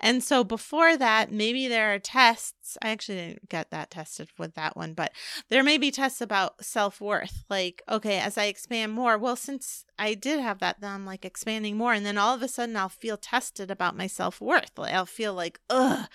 [0.00, 2.78] And so before that, maybe there are tests.
[2.82, 5.12] I actually didn't get that tested with that one, but
[5.50, 7.44] there may be tests about self worth.
[7.50, 11.24] Like, okay, as I expand more, well, since I did have that, then I'm like
[11.24, 11.92] expanding more.
[11.92, 14.72] And then all of a sudden I'll feel tested about my self worth.
[14.78, 16.08] I'll feel like, ugh,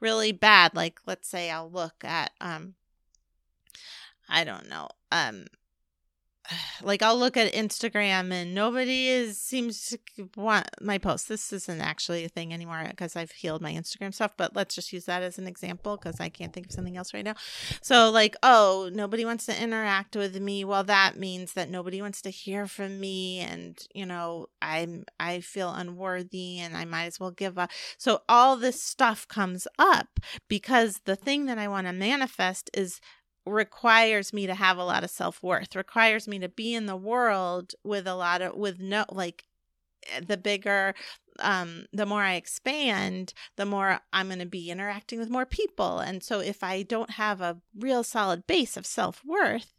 [0.00, 0.74] really bad.
[0.74, 2.74] Like, let's say I'll look at, um,
[4.30, 5.46] I don't know, um,
[6.82, 11.28] like I'll look at Instagram and nobody is seems to want my post.
[11.28, 14.92] This isn't actually a thing anymore because I've healed my Instagram stuff, but let's just
[14.92, 17.34] use that as an example because I can't think of something else right now.
[17.82, 20.64] So like, oh, nobody wants to interact with me.
[20.64, 25.40] Well, that means that nobody wants to hear from me and, you know, I'm I
[25.40, 27.70] feel unworthy and I might as well give up.
[27.98, 33.00] So all this stuff comes up because the thing that I want to manifest is
[33.50, 37.74] requires me to have a lot of self-worth requires me to be in the world
[37.84, 39.44] with a lot of with no like
[40.10, 40.94] eh, the bigger
[41.40, 45.98] um the more i expand the more i'm going to be interacting with more people.
[45.98, 49.72] And so if i don't have a real solid base of self-worth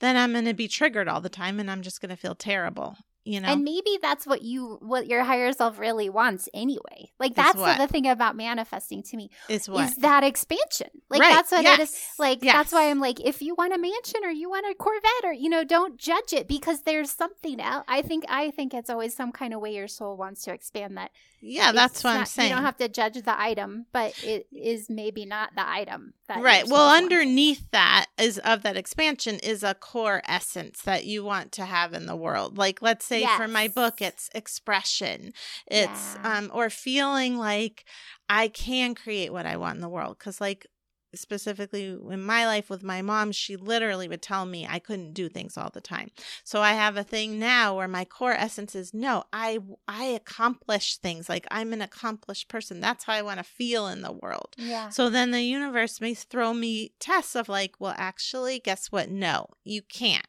[0.00, 2.34] then i'm going to be triggered all the time and i'm just going to feel
[2.34, 3.48] terrible you know?
[3.48, 7.10] And maybe that's what you what your higher self really wants anyway.
[7.18, 9.90] Like that's the, the, thing about manifesting to me is what?
[9.90, 10.88] is that expansion.
[11.10, 11.32] Like right.
[11.32, 11.78] that's what yes.
[11.78, 12.06] it is.
[12.18, 12.54] Like yes.
[12.54, 15.32] that's why i'm like if you want a mansion or you want a corvette or
[15.32, 19.14] you know don't judge it because there's something else i think i think it's always
[19.14, 21.10] some kind of way your soul wants to expand that
[21.40, 24.46] yeah that's what not, i'm saying you don't have to judge the item but it
[24.52, 27.70] is maybe not the item right well underneath wants.
[27.72, 32.06] that is of that expansion is a core essence that you want to have in
[32.06, 33.36] the world like let's say say yes.
[33.40, 35.32] for my book it's expression
[35.66, 36.38] it's yeah.
[36.38, 37.84] um or feeling like
[38.28, 40.66] i can create what i want in the world because like
[41.14, 45.28] specifically in my life with my mom, she literally would tell me I couldn't do
[45.28, 46.10] things all the time.
[46.44, 50.96] So I have a thing now where my core essence is no, I I accomplish
[50.98, 51.28] things.
[51.28, 52.80] Like I'm an accomplished person.
[52.80, 54.54] That's how I want to feel in the world.
[54.56, 54.88] Yeah.
[54.90, 59.10] So then the universe may throw me tests of like, well, actually, guess what?
[59.10, 60.26] No, you can't.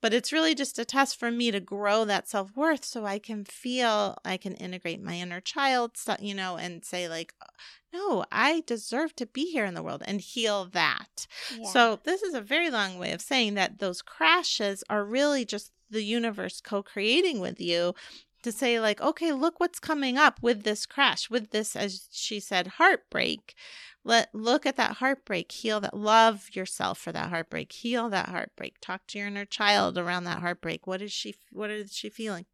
[0.00, 3.18] But it's really just a test for me to grow that self worth so I
[3.18, 7.46] can feel I can integrate my inner child, you know, and say like, uh,
[7.92, 11.26] no, I deserve to be here in the world and heal that.
[11.58, 11.68] Yeah.
[11.68, 15.72] So, this is a very long way of saying that those crashes are really just
[15.90, 17.94] the universe co creating with you
[18.42, 22.40] to say, like, okay, look what's coming up with this crash, with this, as she
[22.40, 23.54] said, heartbreak.
[24.02, 28.76] Let look at that heartbreak, heal that, love yourself for that heartbreak, heal that heartbreak,
[28.80, 30.86] talk to your inner child around that heartbreak.
[30.86, 32.46] What is she, what is she feeling?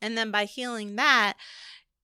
[0.00, 1.34] And then by healing that,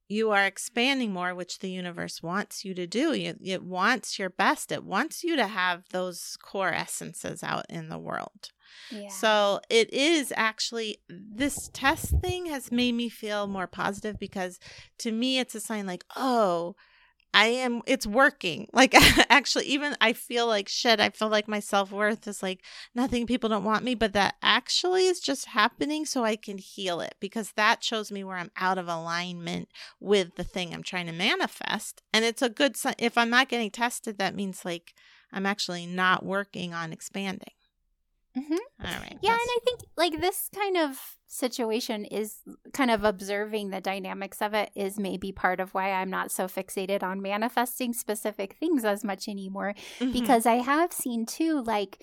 [0.06, 3.12] you are expanding more, which the universe wants you to do.
[3.12, 4.70] It wants your best.
[4.70, 8.50] It wants you to have those core essences out in the world.
[8.90, 9.08] Yeah.
[9.08, 14.60] So it is actually, this test thing has made me feel more positive because
[14.98, 16.76] to me, it's a sign like, oh,
[17.34, 18.68] I am, it's working.
[18.72, 18.94] Like,
[19.28, 21.00] actually, even I feel like shit.
[21.00, 24.36] I feel like my self worth is like nothing, people don't want me, but that
[24.40, 28.52] actually is just happening so I can heal it because that shows me where I'm
[28.56, 29.68] out of alignment
[29.98, 32.02] with the thing I'm trying to manifest.
[32.12, 32.94] And it's a good sign.
[32.98, 34.94] If I'm not getting tested, that means like
[35.32, 37.52] I'm actually not working on expanding.
[38.38, 38.54] Mm-hmm.
[38.54, 39.18] All right.
[39.22, 40.98] Yeah, and I think like this kind of
[41.34, 42.36] situation is
[42.72, 46.44] kind of observing the dynamics of it is maybe part of why I'm not so
[46.44, 50.12] fixated on manifesting specific things as much anymore mm-hmm.
[50.12, 51.98] because I have seen too like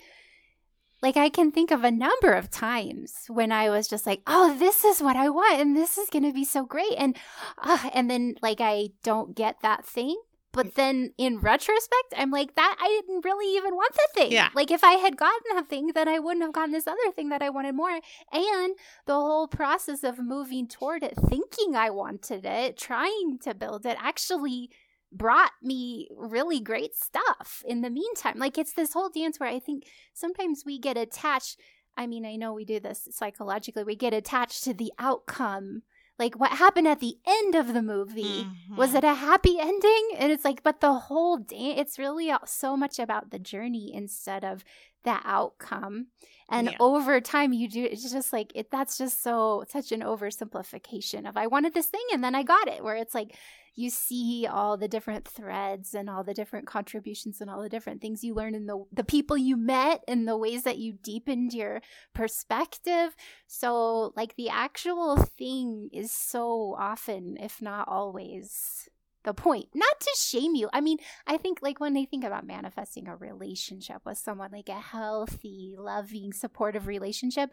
[1.02, 4.56] like I can think of a number of times when I was just like, "Oh,
[4.56, 7.16] this is what I want and this is going to be so great." And
[7.58, 10.16] uh, and then like I don't get that thing
[10.52, 14.32] but then in retrospect, I'm like, that I didn't really even want the thing.
[14.32, 14.50] Yeah.
[14.54, 17.30] Like if I had gotten that thing, then I wouldn't have gotten this other thing
[17.30, 17.90] that I wanted more.
[18.32, 18.74] And
[19.06, 23.96] the whole process of moving toward it, thinking I wanted it, trying to build it,
[23.98, 24.70] actually
[25.10, 28.38] brought me really great stuff in the meantime.
[28.38, 31.58] Like it's this whole dance where I think sometimes we get attached.
[31.96, 35.82] I mean, I know we do this psychologically, we get attached to the outcome
[36.22, 38.76] like what happened at the end of the movie mm-hmm.
[38.76, 42.76] was it a happy ending and it's like but the whole day it's really so
[42.76, 44.62] much about the journey instead of
[45.02, 46.06] the outcome
[46.48, 46.76] and yeah.
[46.78, 51.36] over time you do it's just like it that's just so such an oversimplification of
[51.36, 53.36] i wanted this thing and then i got it where it's like
[53.74, 58.00] you see all the different threads and all the different contributions and all the different
[58.00, 61.52] things you learn in the the people you met and the ways that you deepened
[61.54, 61.80] your
[62.14, 63.16] perspective.
[63.46, 68.88] So like the actual thing is so often, if not always,
[69.24, 69.66] the point.
[69.74, 70.68] Not to shame you.
[70.72, 74.68] I mean, I think like when they think about manifesting a relationship with someone, like
[74.68, 77.50] a healthy, loving, supportive relationship,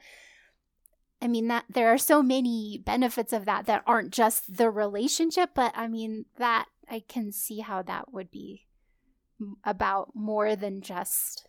[1.21, 5.51] I mean that there are so many benefits of that that aren't just the relationship,
[5.53, 8.67] but I mean that I can see how that would be
[9.63, 11.47] about more than just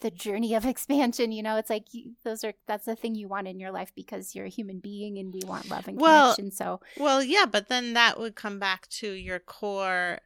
[0.00, 1.56] the journey of expansion you know?
[1.56, 4.46] It's like you, those are that's the thing you want in your life because you're
[4.46, 7.94] a human being and we want love and well, connection so well yeah but then
[7.94, 10.20] that would come back to your core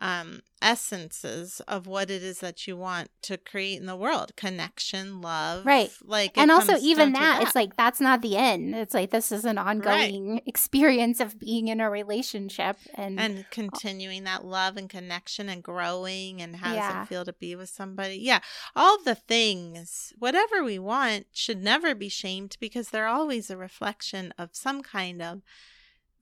[0.00, 4.34] um, essences of what it is that you want to create in the world.
[4.36, 5.90] Connection love right.
[6.04, 8.74] like and also even that, that, it's like that's not the end.
[8.74, 10.42] It's like this is an ongoing right.
[10.46, 16.42] experience of being in a relationship and and continuing that love and connection and growing
[16.42, 16.92] and how yeah.
[16.92, 18.16] does it feel to be with somebody.
[18.16, 18.40] Yeah
[18.74, 24.32] all the things whatever we want should never be shamed because they're always a reflection
[24.38, 25.42] of some kind of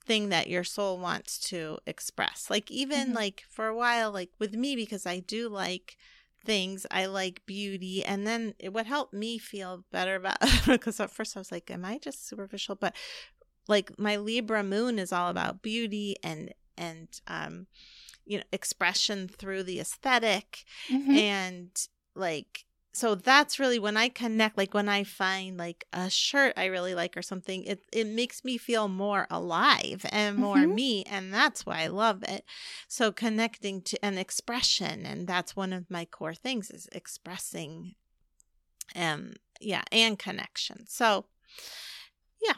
[0.06, 2.48] thing that your soul wants to express.
[2.48, 3.16] Like even mm-hmm.
[3.16, 5.96] like for a while like with me because I do like
[6.44, 11.10] things, I like beauty and then it would help me feel better about because at
[11.10, 12.94] first I was like am I just superficial but
[13.68, 17.66] like my Libra moon is all about beauty and and um
[18.24, 21.16] you know expression through the esthetic mm-hmm.
[21.16, 21.70] and
[22.14, 22.65] like
[22.96, 26.94] so that's really when I connect, like when I find like a shirt I really
[26.94, 30.74] like or something, it it makes me feel more alive and more mm-hmm.
[30.74, 32.42] me, and that's why I love it.
[32.88, 37.96] So connecting to an expression, and that's one of my core things is expressing,
[38.94, 40.87] um, yeah, and connection.
[40.87, 41.26] So,
[42.42, 42.54] yeah,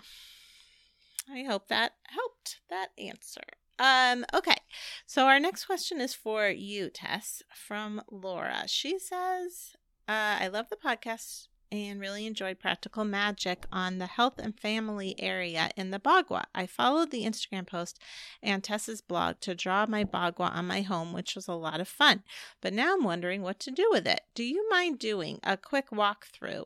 [1.28, 3.42] I hope that helped that answer.
[3.80, 4.58] Um, okay.
[5.04, 8.68] So our next question is for you, Tess, from Laura.
[8.68, 9.76] She says,
[10.08, 15.14] uh, I love the podcast and really enjoyed practical magic on the health and family
[15.18, 16.44] area in the Bagua.
[16.54, 18.00] I followed the Instagram post
[18.42, 21.88] and Tessa's blog to draw my Bagua on my home, which was a lot of
[21.88, 22.22] fun.
[22.62, 24.22] But now I'm wondering what to do with it.
[24.34, 26.64] Do you mind doing a quick walkthrough?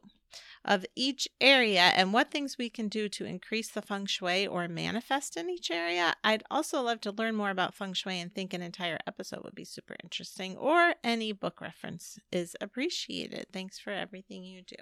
[0.64, 4.68] Of each area and what things we can do to increase the feng shui or
[4.68, 6.14] manifest in each area.
[6.24, 9.54] I'd also love to learn more about feng shui and think an entire episode would
[9.54, 13.46] be super interesting, or any book reference is appreciated.
[13.52, 14.76] Thanks for everything you do.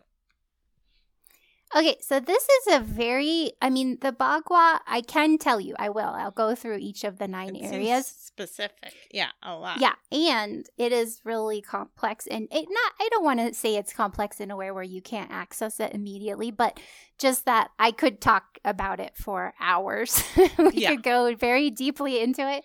[1.74, 5.88] Okay, so this is a very, I mean, the Bagua, I can tell you, I
[5.88, 6.08] will.
[6.08, 8.06] I'll go through each of the nine it areas.
[8.06, 8.92] Specific.
[9.12, 9.80] Yeah, a lot.
[9.80, 12.26] Yeah, and it is really complex.
[12.26, 15.00] And it not, I don't want to say it's complex in a way where you
[15.00, 16.80] can't access it immediately, but
[17.18, 20.24] just that I could talk about it for hours.
[20.58, 20.90] we yeah.
[20.90, 22.64] could go very deeply into it.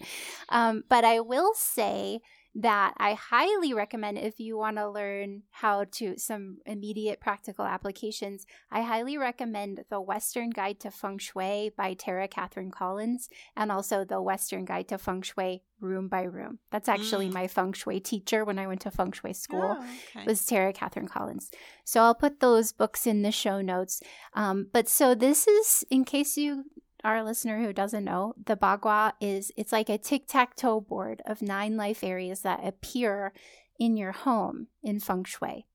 [0.50, 2.22] Um, but I will say,
[2.56, 8.46] that I highly recommend if you want to learn how to some immediate practical applications.
[8.72, 14.06] I highly recommend the Western Guide to Feng Shui by Terah Kathryn Collins and also
[14.06, 16.60] the Western Guide to Feng Shui room by room.
[16.72, 17.34] That's actually mm.
[17.34, 19.78] my feng shui teacher when I went to feng shui school.
[19.78, 20.26] Oh, okay.
[20.26, 21.52] Was Terah Kathryn Collins.
[21.84, 24.02] So I'll put those books in the show notes.
[24.34, 26.66] Um, but so this is in case you
[27.06, 31.78] our listener who doesn't know, the Bagua is it's like a tic-tac-toe board of nine
[31.78, 33.32] life areas that appear
[33.80, 35.66] in your home in feng shui.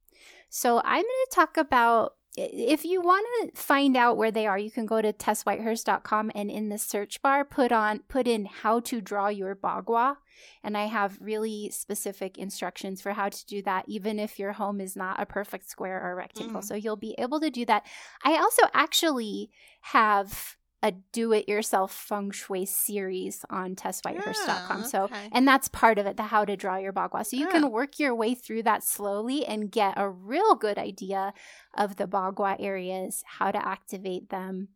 [0.49, 4.59] So I'm going to talk about if you want to find out where they are,
[4.59, 8.81] you can go to tesswhitehurst.com and in the search bar put on put in how
[8.81, 10.17] to draw your bagua
[10.63, 14.81] and I have really specific instructions for how to do that even if your home
[14.81, 16.61] is not a perfect square or rectangle.
[16.61, 16.65] Mm.
[16.65, 17.85] So you'll be able to do that.
[18.25, 24.81] I also actually have a do-it-yourself feng shui series on tesswhitehurst.com.
[24.81, 25.29] Yeah, so, okay.
[25.33, 27.27] and that's part of it, the how to draw your bagua.
[27.27, 27.53] So you yeah.
[27.53, 31.35] can work your way through that slowly and get a real good idea
[31.77, 34.69] of the bagua areas, how to activate them,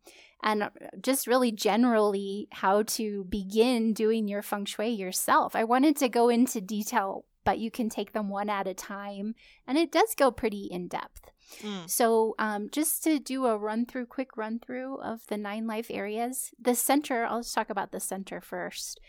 [0.43, 0.69] and uh,
[1.01, 5.55] just really generally how to begin doing your feng shui yourself.
[5.55, 9.33] I wanted to go into detail, but you can take them one at a time,
[9.67, 11.31] and it does go pretty in depth.
[11.61, 11.89] Mm.
[11.89, 15.87] So, um, just to do a run through, quick run through of the nine life
[15.89, 18.99] areas, the center, I'll just talk about the center first.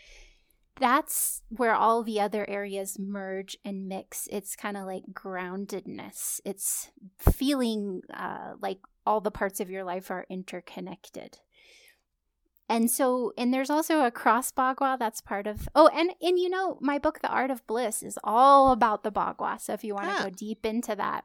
[0.79, 4.27] That's where all the other areas merge and mix.
[4.31, 6.39] It's kind of like groundedness.
[6.45, 11.39] It's feeling uh, like all the parts of your life are interconnected.
[12.69, 15.69] And so, and there's also a cross bagua that's part of.
[15.73, 19.11] Oh, and and you know, my book, The Art of Bliss, is all about the
[19.11, 19.59] bagua.
[19.59, 21.23] So if you want to go deep into that,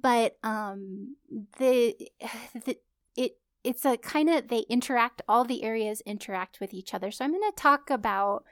[0.00, 1.16] but um,
[1.58, 1.94] the,
[2.64, 2.78] the
[3.16, 5.22] it it's a kind of they interact.
[5.28, 7.10] All the areas interact with each other.
[7.10, 8.44] So I'm going to talk about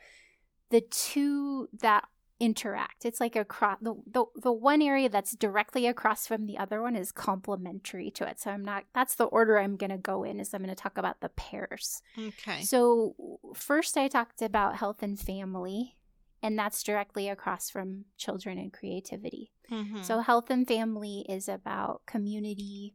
[0.70, 3.04] the two that interact.
[3.04, 6.94] It's like across the, the the one area that's directly across from the other one
[6.96, 8.40] is complementary to it.
[8.40, 10.80] So I'm not that's the order I'm going to go in is I'm going to
[10.80, 12.02] talk about the pairs.
[12.18, 12.62] Okay.
[12.62, 13.14] So
[13.54, 15.95] first I talked about health and family
[16.42, 19.52] and that's directly across from children and creativity.
[19.70, 20.02] Mm-hmm.
[20.02, 22.94] So, health and family is about community,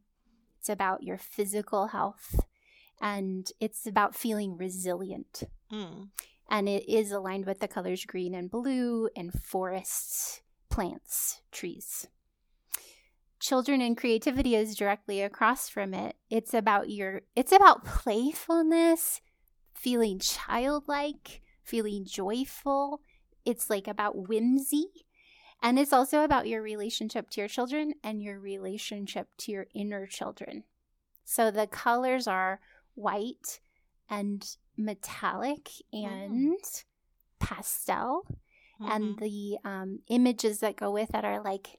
[0.58, 2.44] it's about your physical health,
[3.00, 5.42] and it's about feeling resilient.
[5.72, 6.08] Mm.
[6.48, 12.08] And it is aligned with the colors green and blue and forests, plants, trees.
[13.40, 16.14] Children and creativity is directly across from it.
[16.30, 19.20] It's about your it's about playfulness,
[19.74, 23.00] feeling childlike, feeling joyful.
[23.44, 24.86] It's like about whimsy.
[25.62, 30.06] And it's also about your relationship to your children and your relationship to your inner
[30.06, 30.64] children.
[31.24, 32.60] So the colors are
[32.94, 33.60] white
[34.10, 34.44] and
[34.76, 36.84] metallic and mm.
[37.38, 38.26] pastel.
[38.80, 38.90] Mm-hmm.
[38.90, 41.78] And the um, images that go with it are like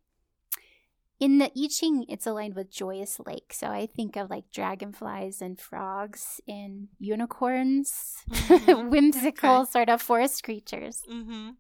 [1.20, 3.54] in the I Ching, it's aligned with joyous lake.
[3.54, 8.90] So I think of like dragonflies and frogs and unicorns, mm-hmm.
[8.90, 9.72] whimsical okay.
[9.72, 11.02] sort of forest creatures.
[11.10, 11.52] Mm-hmm.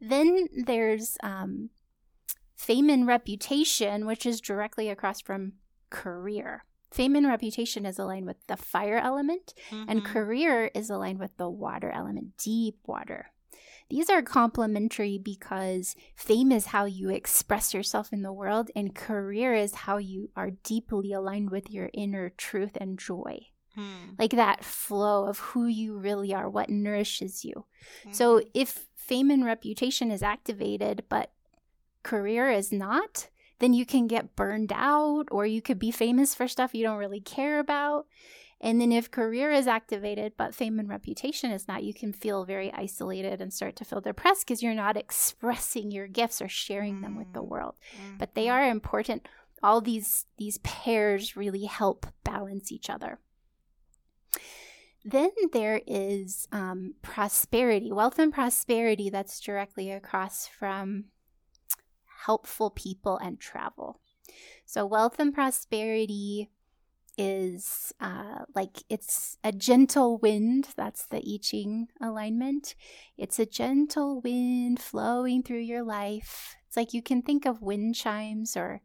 [0.00, 1.70] Then there's um,
[2.56, 5.54] fame and reputation, which is directly across from
[5.90, 6.64] career.
[6.92, 9.88] Fame and reputation is aligned with the fire element, mm-hmm.
[9.88, 13.32] and career is aligned with the water element, deep water.
[13.92, 19.52] These are complementary because fame is how you express yourself in the world, and career
[19.52, 23.48] is how you are deeply aligned with your inner truth and joy.
[23.74, 24.14] Hmm.
[24.18, 27.66] Like that flow of who you really are, what nourishes you.
[28.00, 28.12] Mm-hmm.
[28.12, 31.30] So if fame and reputation is activated, but
[32.02, 33.28] career is not,
[33.58, 36.96] then you can get burned out or you could be famous for stuff you don't
[36.96, 38.06] really care about.
[38.62, 42.44] And then if career is activated, but fame and reputation is not, you can feel
[42.44, 47.00] very isolated and start to feel depressed because you're not expressing your gifts or sharing
[47.00, 47.48] them with the mm.
[47.48, 47.74] world.
[47.96, 48.18] Mm-hmm.
[48.18, 49.26] But they are important.
[49.64, 53.18] All these these pairs really help balance each other.
[55.04, 61.06] Then there is um, prosperity, wealth and prosperity that's directly across from
[62.26, 64.00] helpful people and travel.
[64.64, 66.50] So, wealth and prosperity
[67.18, 70.68] is uh, like it's a gentle wind.
[70.76, 72.74] That's the I Ching alignment.
[73.16, 76.56] It's a gentle wind flowing through your life.
[76.66, 78.80] It's like you can think of wind chimes or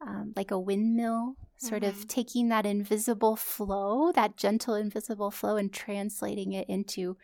[0.00, 1.98] um, like a windmill, sort mm-hmm.
[1.98, 7.16] of taking that invisible flow, that gentle invisible flow, and translating it into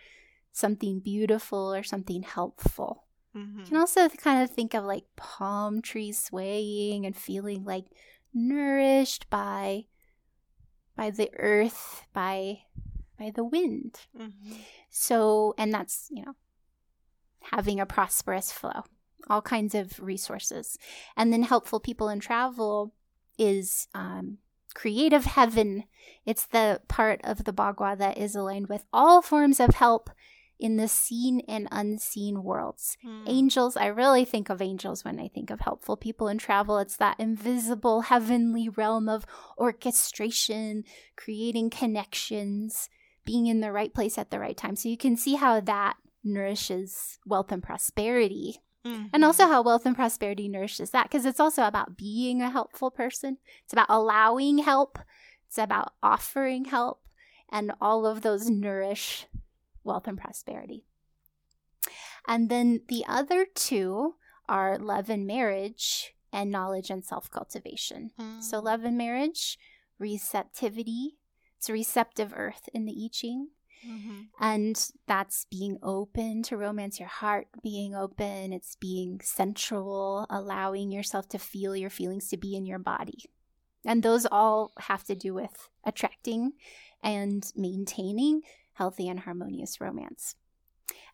[0.53, 3.05] something beautiful or something helpful.
[3.37, 3.61] Mm-hmm.
[3.61, 7.87] You can also kind of think of like palm trees swaying and feeling like
[8.35, 9.85] nourished by
[10.97, 12.61] by the earth, by
[13.19, 14.01] by the wind.
[14.19, 14.55] Mm-hmm.
[14.91, 16.35] So, and that's, you know,
[17.51, 18.85] having a prosperous flow,
[19.29, 20.79] all kinds of resources.
[21.17, 22.95] And then helpful people in travel
[23.39, 24.39] is um,
[24.75, 25.85] creative heaven.
[26.27, 30.11] It's the part of the Bagua that is aligned with all forms of help
[30.59, 32.97] in the seen and unseen worlds.
[33.05, 33.25] Mm.
[33.27, 36.79] Angels, I really think of angels when I think of helpful people in travel.
[36.79, 39.27] It's that invisible heavenly realm of
[39.59, 40.85] orchestration,
[41.17, 42.89] creating connections,
[43.25, 44.77] being in the right place at the right time.
[44.77, 48.59] So you can see how that nourishes wealth and prosperity.
[48.87, 49.07] Mm-hmm.
[49.13, 52.91] And also how wealth and prosperity nourishes that because it's also about being a helpful
[52.91, 53.39] person.
[53.65, 54.99] It's about allowing help.
[55.47, 57.01] It's about offering help.
[57.51, 59.27] And all of those nourish
[59.85, 60.85] wealth and prosperity.
[62.27, 64.15] And then the other two
[64.49, 68.11] are love and marriage and knowledge and self cultivation.
[68.21, 68.43] Mm.
[68.43, 69.59] So, love and marriage,
[69.99, 71.19] receptivity,
[71.63, 73.49] it's a receptive earth in the I Ching.
[73.87, 74.21] Mm-hmm.
[74.41, 78.53] And that's being open to romance, your heart being open.
[78.53, 83.25] It's being sensual, allowing yourself to feel your feelings to be in your body.
[83.85, 86.53] And those all have to do with attracting
[87.03, 88.43] and maintaining
[88.75, 90.37] healthy and harmonious romance.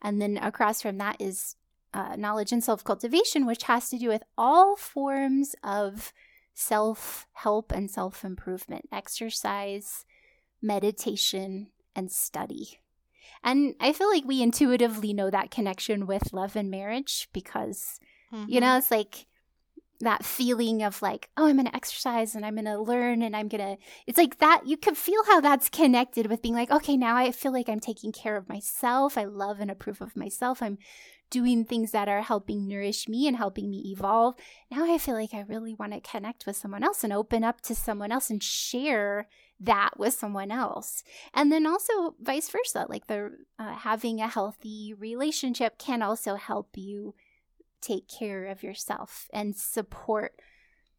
[0.02, 1.56] And then across from that is
[1.94, 6.12] uh, knowledge and self cultivation, which has to do with all forms of
[6.54, 10.04] self help and self improvement, exercise,
[10.61, 12.80] meditation, and study.
[13.42, 18.00] And I feel like we intuitively know that connection with love and marriage because,
[18.32, 18.50] mm-hmm.
[18.50, 19.28] you know, it's like
[20.01, 23.34] that feeling of like, oh, I'm going to exercise and I'm going to learn and
[23.34, 24.62] I'm going to, it's like that.
[24.64, 27.80] You can feel how that's connected with being like, okay, now I feel like I'm
[27.80, 29.18] taking care of myself.
[29.18, 30.62] I love and approve of myself.
[30.62, 30.78] I'm
[31.30, 34.34] doing things that are helping nourish me and helping me evolve.
[34.70, 37.61] Now I feel like I really want to connect with someone else and open up
[37.62, 39.28] to someone else and share
[39.61, 41.03] that with someone else.
[41.34, 46.76] And then also vice versa, like the uh, having a healthy relationship can also help
[46.76, 47.14] you
[47.81, 50.33] take care of yourself and support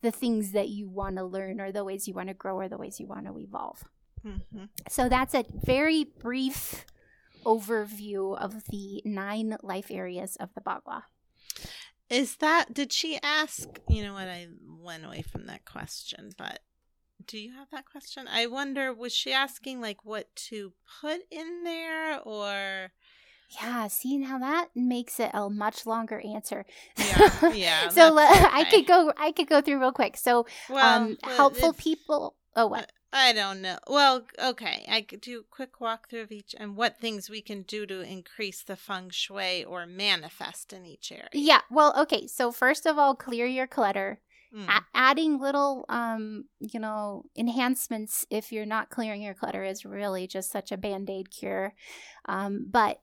[0.02, 2.70] the things that you want to learn or the ways you want to grow or
[2.70, 3.84] the ways you want to evolve.
[4.26, 4.66] Mm-hmm.
[4.88, 6.86] So that's a very brief
[7.46, 11.04] overview of the nine life areas of the Bagua.
[12.10, 16.60] Is that, did she ask, you know what, I went away from that question, but
[17.26, 18.28] do you have that question?
[18.28, 22.92] I wonder, was she asking like what to put in there or?
[23.50, 26.66] Yeah, seeing how that makes it a much longer answer.
[26.97, 27.89] Yeah, yeah.
[27.89, 29.12] so uh, I could go.
[29.18, 30.18] I could go through real quick.
[30.18, 32.36] So, Well, um, helpful people.
[32.56, 32.91] Oh, what?
[33.12, 33.80] I don't know.
[33.88, 34.86] Well, okay.
[34.88, 38.02] I could do a quick walkthrough of each and what things we can do to
[38.02, 41.30] increase the feng shui or manifest in each area.
[41.34, 41.62] Yeah.
[41.72, 42.28] Well, okay.
[42.28, 44.20] So first of all, clear your clutter.
[44.56, 44.68] Mm.
[44.68, 50.28] A- adding little, um, you know, enhancements if you're not clearing your clutter is really
[50.28, 51.74] just such a band aid cure.
[52.26, 53.00] Um, but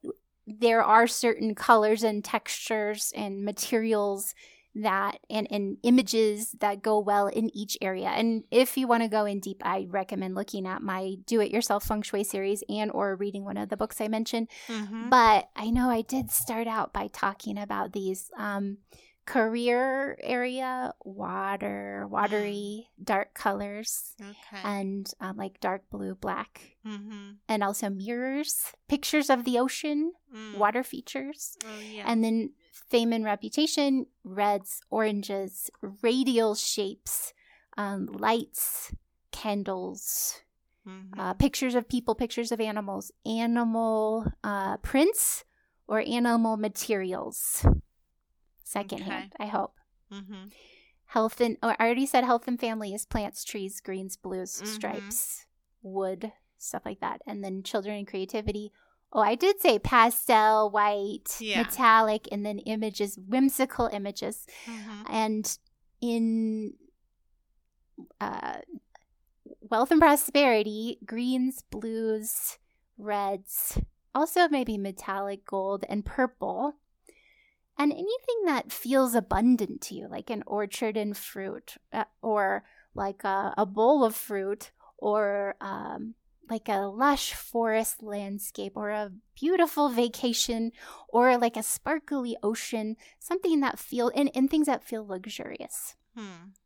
[0.46, 4.34] there are certain colors and textures and materials
[4.78, 9.08] that and, and images that go well in each area and if you want to
[9.08, 12.90] go in deep i recommend looking at my do it yourself feng shui series and
[12.92, 15.08] or reading one of the books i mentioned Mhm.
[15.08, 18.78] but I know I did start out by talking about these um,
[19.26, 24.62] career area, water, watery, dark colors, Okay.
[24.62, 27.32] and um, like dark blue, black, mm-hmm.
[27.48, 30.58] and also mirrors, pictures of the ocean, Mm.
[30.58, 32.04] water features, Oh yeah.
[32.06, 35.70] and then fame and reputation, reds, oranges,
[36.02, 37.32] radial shapes,
[37.76, 38.92] um, lights,
[39.32, 40.42] candles,
[40.86, 41.18] Mhm.
[41.18, 45.44] uh, pictures of people, pictures of animals, animal uh, prints,
[45.88, 47.64] or animal materials.
[48.66, 49.78] Secondhand, I hope.
[50.10, 50.52] Mhm.
[51.06, 54.66] Health and oh, I already said health and family is plants, trees, greens, blues, Mhm.
[54.66, 55.46] stripes,
[55.82, 57.22] wood, stuff like that.
[57.28, 58.72] And then children and creativity.
[59.12, 61.58] Oh, I did say pastel, white, Yeah.
[61.62, 64.46] metallic, and then images, whimsical images.
[64.66, 65.04] Mhm.
[65.08, 65.58] And
[66.00, 66.74] in
[68.20, 68.60] uh,
[69.60, 72.58] wealth and prosperity, greens, blues,
[72.98, 73.78] reds,
[74.12, 76.74] also maybe metallic gold and purple.
[77.78, 82.64] And anything that feels abundant to you, like an orchard and fruit, uh, or
[82.94, 86.14] like a, a bowl of fruit, or um,
[86.48, 90.72] like a lush forest landscape, or a beautiful vacation,
[91.08, 96.56] or like a sparkly ocean, something that feel and, and things that feel luxurious Hmm.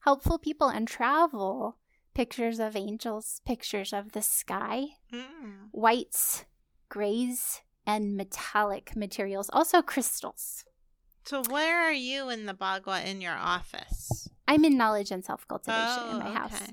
[0.00, 1.78] helpful people and travel
[2.14, 5.68] pictures of angels pictures of the sky Mm.
[5.72, 6.44] whites
[6.88, 10.64] grays and metallic materials also crystals
[11.24, 14.28] So where are you in the Bagua in your office?
[14.46, 16.72] i'm in knowledge and self-cultivation in my Oh, house okay.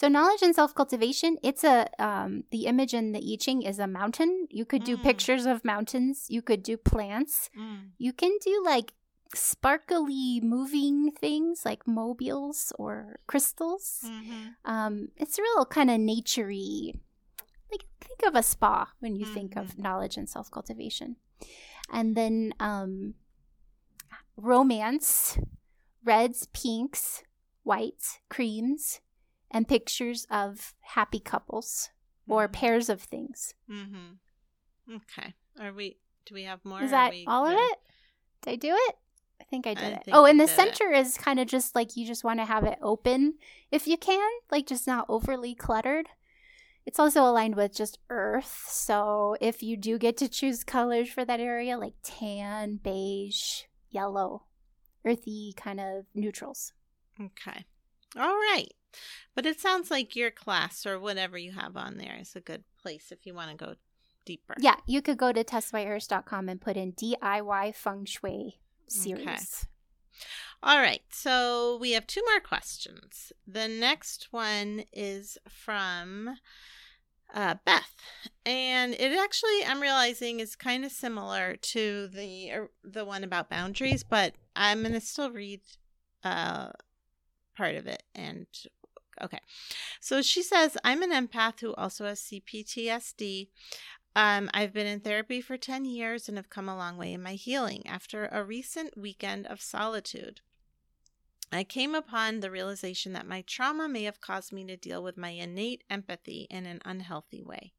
[0.00, 1.76] so knowledge and self-cultivation it's a
[2.08, 5.02] um, the image in the i ching is a mountain you could do Mm.
[5.10, 7.82] pictures of mountains you could do plants Mm.
[8.06, 8.88] you can do like
[9.34, 12.92] sparkly moving things like mobiles or
[13.32, 14.40] crystals Mhm.
[14.74, 16.98] Um, it's real kind of naturey.
[17.70, 21.16] Like think of a spa when you think of knowledge and self cultivation,
[21.92, 23.14] and then um,
[24.36, 25.38] romance,
[26.04, 27.22] reds, pinks,
[27.62, 29.00] whites, creams,
[29.50, 31.90] and pictures of happy couples
[32.28, 32.52] or Mhm.
[32.52, 33.54] pairs of things.
[33.68, 34.94] Mm-hmm.
[34.96, 35.34] Okay.
[35.58, 35.98] Are we?
[36.26, 36.82] Do we have more?
[36.82, 37.78] Is that all of it?
[38.42, 38.96] Did I do it?
[39.40, 40.02] I think I did I it.
[40.12, 42.78] Oh, and the center is kind of just like you just want to have it
[42.82, 43.34] open
[43.70, 46.08] if you can, like just not overly cluttered.
[46.86, 48.66] It's also aligned with just earth.
[48.68, 54.44] So if you do get to choose colors for that area, like tan, beige, yellow,
[55.04, 56.72] earthy kind of neutrals.
[57.20, 57.64] Okay.
[58.18, 58.72] All right.
[59.34, 62.64] But it sounds like your class or whatever you have on there is a good
[62.82, 63.74] place if you want to go
[64.24, 64.54] deeper.
[64.58, 68.58] Yeah, you could go to tesswhitehurst.com and put in DIY feng shui
[68.88, 69.66] series.
[70.62, 71.02] All right.
[71.10, 73.32] So we have two more questions.
[73.46, 76.36] The next one is from
[77.32, 77.94] uh, Beth,
[78.44, 83.48] and it actually I'm realizing is kind of similar to the er, the one about
[83.48, 85.60] boundaries, but I'm gonna still read
[86.24, 86.70] uh,
[87.56, 88.02] part of it.
[88.14, 88.46] And
[89.22, 89.40] okay,
[90.00, 93.48] so she says I'm an empath who also has CPTSD.
[94.16, 97.22] Um, I've been in therapy for 10 years and have come a long way in
[97.22, 97.86] my healing.
[97.86, 100.40] After a recent weekend of solitude,
[101.52, 105.16] I came upon the realization that my trauma may have caused me to deal with
[105.16, 107.72] my innate empathy in an unhealthy way.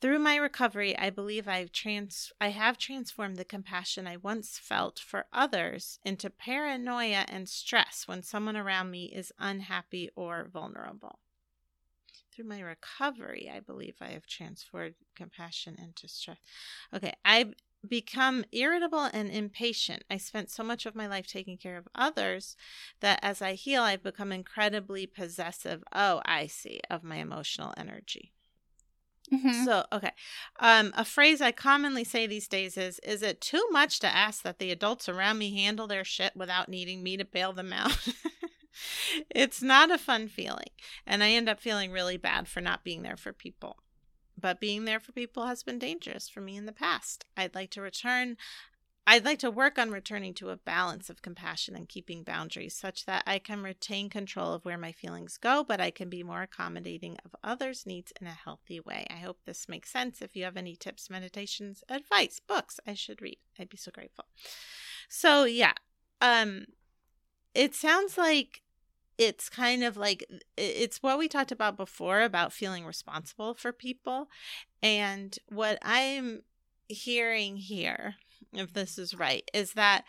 [0.00, 4.98] Through my recovery, I believe I've trans- I have transformed the compassion I once felt
[4.98, 11.20] for others into paranoia and stress when someone around me is unhappy or vulnerable.
[12.30, 16.36] Through my recovery, I believe I have transformed compassion into stress.
[16.92, 17.54] Okay, I've
[17.88, 20.04] become irritable and impatient.
[20.10, 22.56] I spent so much of my life taking care of others
[23.00, 25.82] that as I heal, I've become incredibly possessive.
[25.92, 28.32] Oh, I see, of my emotional energy.
[29.32, 29.64] Mhm.
[29.64, 30.12] So, okay.
[30.60, 34.42] Um, a phrase I commonly say these days is Is it too much to ask
[34.42, 37.96] that the adults around me handle their shit without needing me to bail them out?
[39.34, 40.70] it's not a fun feeling.
[41.06, 43.78] And I end up feeling really bad for not being there for people.
[44.38, 47.24] But being there for people has been dangerous for me in the past.
[47.36, 48.36] I'd like to return.
[49.08, 53.06] I'd like to work on returning to a balance of compassion and keeping boundaries such
[53.06, 56.42] that I can retain control of where my feelings go, but I can be more
[56.42, 59.06] accommodating of others' needs in a healthy way.
[59.08, 60.20] I hope this makes sense.
[60.20, 64.24] If you have any tips, meditations, advice, books I should read, I'd be so grateful.
[65.08, 65.74] So, yeah.
[66.20, 66.66] Um
[67.54, 68.60] it sounds like
[69.18, 70.24] it's kind of like
[70.56, 74.28] it's what we talked about before about feeling responsible for people.
[74.82, 76.42] And what I'm
[76.88, 78.16] hearing here,
[78.52, 80.04] if this is right, is that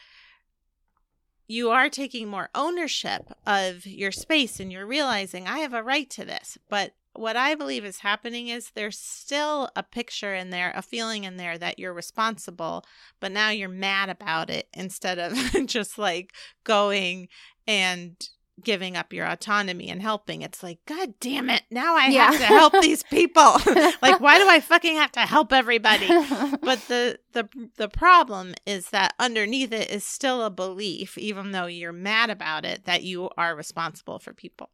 [1.47, 6.09] you are taking more ownership of your space and you're realizing I have a right
[6.11, 6.57] to this.
[6.69, 11.23] But what I believe is happening is there's still a picture in there, a feeling
[11.23, 12.85] in there that you're responsible,
[13.19, 15.33] but now you're mad about it instead of
[15.65, 16.33] just like
[16.63, 17.29] going
[17.65, 18.29] and
[18.63, 20.41] giving up your autonomy and helping.
[20.41, 22.31] It's like, God damn it, now I yeah.
[22.31, 23.43] have to help these people.
[24.01, 26.07] like, why do I fucking have to help everybody?
[26.61, 27.47] But the the
[27.77, 32.65] the problem is that underneath it is still a belief, even though you're mad about
[32.65, 34.69] it, that you are responsible for people.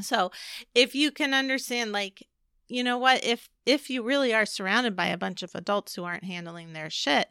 [0.00, 0.30] So
[0.74, 2.26] if you can understand like
[2.68, 6.04] you know what if if you really are surrounded by a bunch of adults who
[6.04, 7.28] aren't handling their shit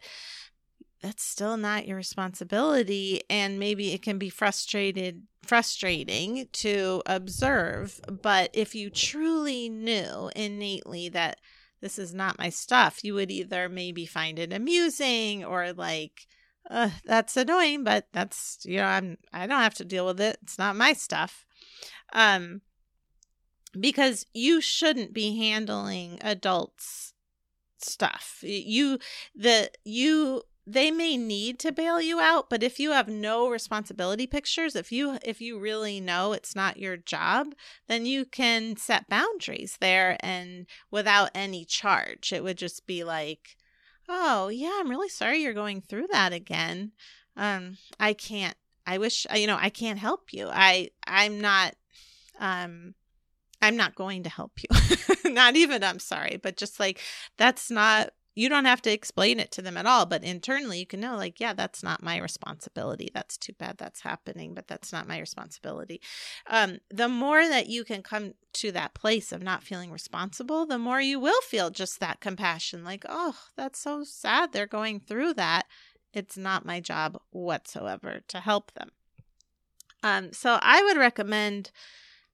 [1.01, 8.49] that's still not your responsibility and maybe it can be frustrated frustrating to observe but
[8.53, 11.39] if you truly knew innately that
[11.81, 16.27] this is not my stuff you would either maybe find it amusing or like
[16.69, 20.37] uh, that's annoying but that's you know i'm i don't have to deal with it.
[20.41, 21.45] It's not my stuff.
[22.13, 22.61] Um
[23.79, 27.13] because you shouldn't be handling adults
[27.77, 28.39] stuff.
[28.41, 28.99] You
[29.35, 34.27] the you they may need to bail you out but if you have no responsibility
[34.27, 37.47] pictures if you if you really know it's not your job
[37.87, 42.33] then you can set boundaries there and without any charge.
[42.33, 43.55] It would just be like
[44.09, 46.91] oh yeah i'm really sorry you're going through that again.
[47.37, 50.49] Um i can't i wish you know i can't help you.
[50.51, 51.75] I i'm not
[52.39, 52.93] um
[53.59, 55.31] I'm not going to help you.
[55.31, 57.01] not even I'm sorry, but just like
[57.37, 60.85] that's not you don't have to explain it to them at all but internally you
[60.85, 63.09] can know like yeah that's not my responsibility.
[63.13, 65.99] That's too bad that's happening but that's not my responsibility.
[66.45, 70.77] Um, the more that you can come to that place of not feeling responsible the
[70.77, 75.33] more you will feel just that compassion like oh that's so sad they're going through
[75.33, 75.63] that.
[76.13, 78.91] It's not my job whatsoever to help them.
[80.03, 81.71] Um, so i would recommend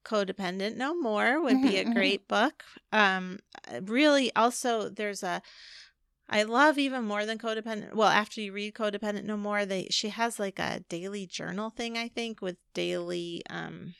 [0.04, 1.92] codependent no more would be a mm-hmm, mm-hmm.
[1.98, 2.62] great book.
[2.92, 3.38] Um
[3.82, 5.40] really also there's a
[6.28, 7.94] I love even more than codependent.
[7.94, 11.98] Well, after you read codependent no more, they she has like a daily journal thing
[11.98, 13.94] I think with daily um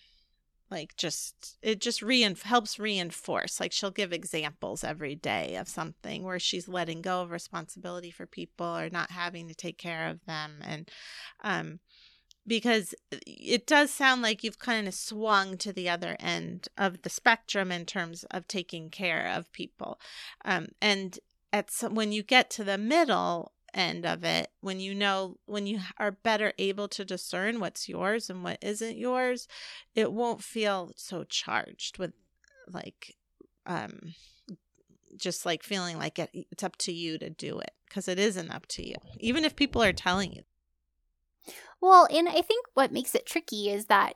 [0.70, 6.24] like just it just rein helps reinforce like she'll give examples every day of something
[6.24, 10.24] where she's letting go of responsibility for people or not having to take care of
[10.24, 10.90] them and
[11.42, 11.78] um
[12.46, 12.94] because
[13.26, 17.70] it does sound like you've kind of swung to the other end of the spectrum
[17.70, 19.98] in terms of taking care of people
[20.44, 21.20] um, and
[21.54, 25.66] at some, when you get to the middle end of it when you know when
[25.66, 29.48] you are better able to discern what's yours and what isn't yours
[29.96, 32.12] it won't feel so charged with
[32.70, 33.16] like
[33.66, 34.14] um
[35.16, 38.50] just like feeling like it, it's up to you to do it because it isn't
[38.50, 40.42] up to you even if people are telling you.
[41.80, 44.14] Well and i think what makes it tricky is that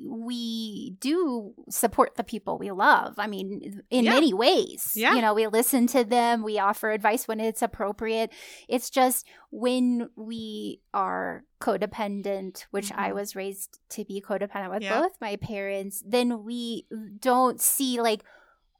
[0.00, 3.14] we do support the people we love.
[3.18, 4.10] I mean, in yeah.
[4.10, 4.92] many ways.
[4.94, 5.14] Yeah.
[5.14, 8.30] You know, we listen to them, we offer advice when it's appropriate.
[8.68, 13.00] It's just when we are codependent, which mm-hmm.
[13.00, 15.00] I was raised to be codependent with yeah.
[15.00, 16.86] both my parents, then we
[17.18, 18.22] don't see, like,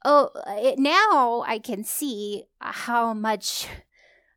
[0.05, 3.67] oh, it, now I can see how much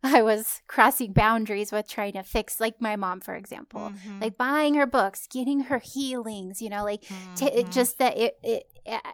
[0.02, 4.20] I was crossing boundaries with trying to fix, like my mom, for example, mm-hmm.
[4.20, 7.34] like buying her books, getting her healings, you know, like mm-hmm.
[7.34, 8.70] t- just that it, it,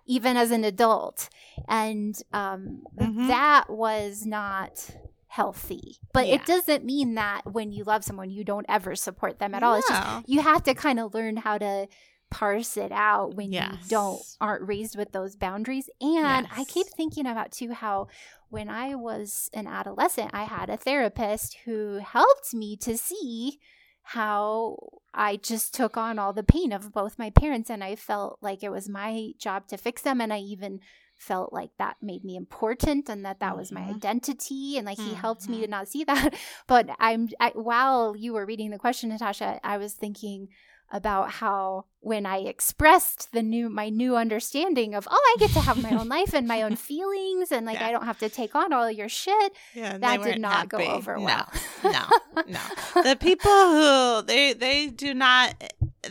[0.07, 1.29] even as an adult.
[1.69, 3.29] And um, mm-hmm.
[3.29, 4.91] that was not
[5.29, 5.97] healthy.
[6.13, 6.35] But yeah.
[6.35, 9.77] it doesn't mean that when you love someone, you don't ever support them at all.
[9.77, 11.89] It's just you have to kind of learn how to
[12.35, 13.71] parse it out when yes.
[13.71, 16.53] you don't aren't raised with those boundaries and yes.
[16.57, 18.09] i keep thinking about too how
[18.55, 23.59] when I was an adolescent, I had a therapist who helped me to see
[24.03, 24.77] how
[25.13, 28.63] I just took on all the pain of both my parents and I felt like
[28.63, 30.79] it was my job to fix them and I even
[31.17, 33.59] felt like that made me important and that that mm-hmm.
[33.59, 33.95] was my mm-hmm.
[33.95, 35.11] identity and like mm-hmm.
[35.11, 35.71] he helped me to mm-hmm.
[35.71, 36.35] not see that
[36.67, 40.49] but I'm I, while you were reading the question Natasha I was thinking
[40.93, 45.61] about how when I expressed the new my new understanding of oh I get to
[45.61, 47.89] have my own life and my own feelings and like yeah.
[47.89, 50.85] I don't have to take on all your shit yeah, that did not happy.
[50.85, 51.53] go over no, well.
[51.83, 52.05] no,
[52.47, 52.61] no.
[53.03, 55.55] The people who they they do not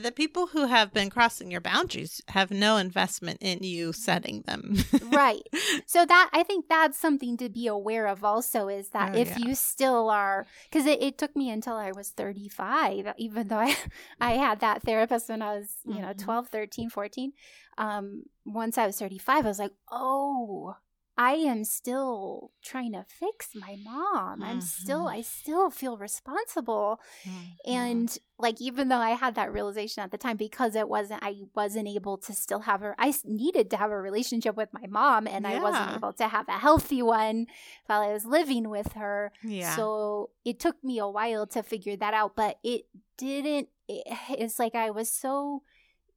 [0.01, 4.77] the people who have been crossing your boundaries have no investment in you setting them.
[5.11, 5.41] right.
[5.85, 9.29] So that I think that's something to be aware of also is that oh, if
[9.29, 9.37] yeah.
[9.39, 13.75] you still are because it, it took me until I was 35 even though I
[14.19, 16.23] I had that therapist when I was you know, mm-hmm.
[16.23, 17.33] 12, 13, 14.
[17.77, 20.75] Um, once I was 35, I was like, oh,
[21.15, 24.39] I am still trying to fix my mom.
[24.39, 24.43] Mm-hmm.
[24.43, 26.99] I'm still, I still feel responsible.
[27.23, 27.71] Mm-hmm.
[27.71, 31.35] And like, even though I had that realization at the time, because it wasn't, I
[31.55, 35.27] wasn't able to still have her, I needed to have a relationship with my mom
[35.27, 35.51] and yeah.
[35.51, 37.45] I wasn't able to have a healthy one
[37.85, 39.31] while I was living with her.
[39.43, 39.75] Yeah.
[39.75, 42.85] So it took me a while to figure that out, but it
[43.17, 45.61] didn't, it, it's like I was so,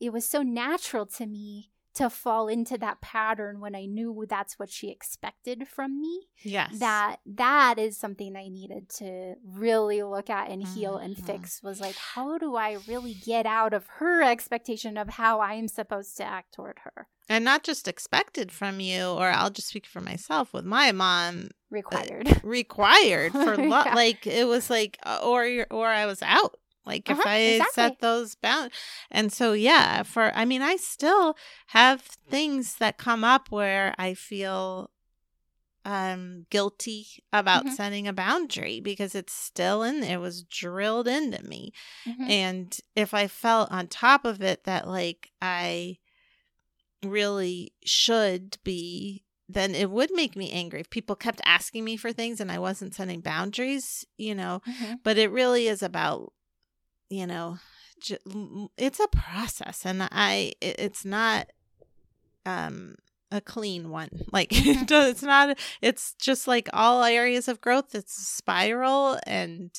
[0.00, 4.58] it was so natural to me to fall into that pattern when I knew that's
[4.58, 6.28] what she expected from me.
[6.42, 6.78] Yes.
[6.78, 11.04] That that is something I needed to really look at and heal mm-hmm.
[11.04, 15.40] and fix was like how do I really get out of her expectation of how
[15.40, 17.08] I'm supposed to act toward her?
[17.28, 21.48] And not just expected from you or I'll just speak for myself with my mom
[21.70, 22.28] required.
[22.28, 23.94] Uh, required for lo- yeah.
[23.94, 26.56] like it was like uh, or or I was out
[26.86, 27.82] like uh-huh, if I exactly.
[27.82, 28.74] set those bounds.
[29.10, 31.36] And so, yeah, for, I mean, I still
[31.68, 34.90] have things that come up where I feel
[35.84, 37.74] um guilty about mm-hmm.
[37.74, 41.72] setting a boundary because it's still in it was drilled into me
[42.04, 42.28] mm-hmm.
[42.28, 45.96] and if i felt on top of it that like i
[47.04, 52.12] really should be then it would make me angry if people kept asking me for
[52.12, 54.60] things and I wasn't setting boundaries, you know.
[54.68, 54.94] Mm-hmm.
[55.04, 56.32] But it really is about
[57.08, 57.58] you know,
[58.76, 61.48] it's a process and I it's not
[62.44, 62.96] um
[63.32, 64.10] a clean one.
[64.32, 69.70] Like it's not it's just like all areas of growth it's a spiral and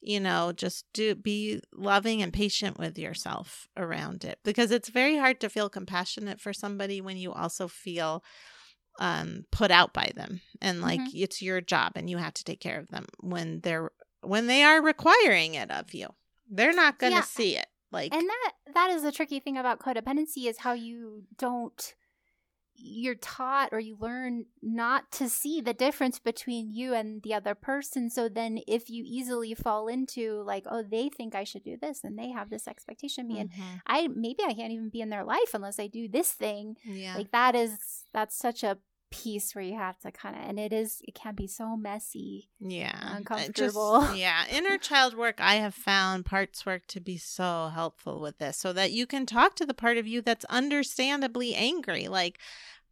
[0.00, 5.16] you know just do be loving and patient with yourself around it because it's very
[5.16, 8.24] hard to feel compassionate for somebody when you also feel
[8.98, 11.22] um put out by them and like mm-hmm.
[11.22, 14.62] it's your job and you have to take care of them when they're when they
[14.62, 16.08] are requiring it of you.
[16.50, 17.22] They're not going to yeah.
[17.22, 17.66] see it.
[17.92, 21.94] Like And that that is the tricky thing about codependency is how you don't
[22.82, 27.54] you're taught or you learn not to see the difference between you and the other
[27.54, 28.08] person.
[28.08, 32.04] So then if you easily fall into like, oh, they think I should do this
[32.04, 33.60] and they have this expectation of me mm-hmm.
[33.60, 36.76] and I maybe I can't even be in their life unless I do this thing.
[36.84, 37.16] Yeah.
[37.16, 38.78] Like that is that's such a
[39.10, 42.48] piece where you have to kind of and it is it can be so messy
[42.60, 47.70] yeah uncomfortable just, yeah inner child work i have found parts work to be so
[47.74, 51.54] helpful with this so that you can talk to the part of you that's understandably
[51.54, 52.38] angry like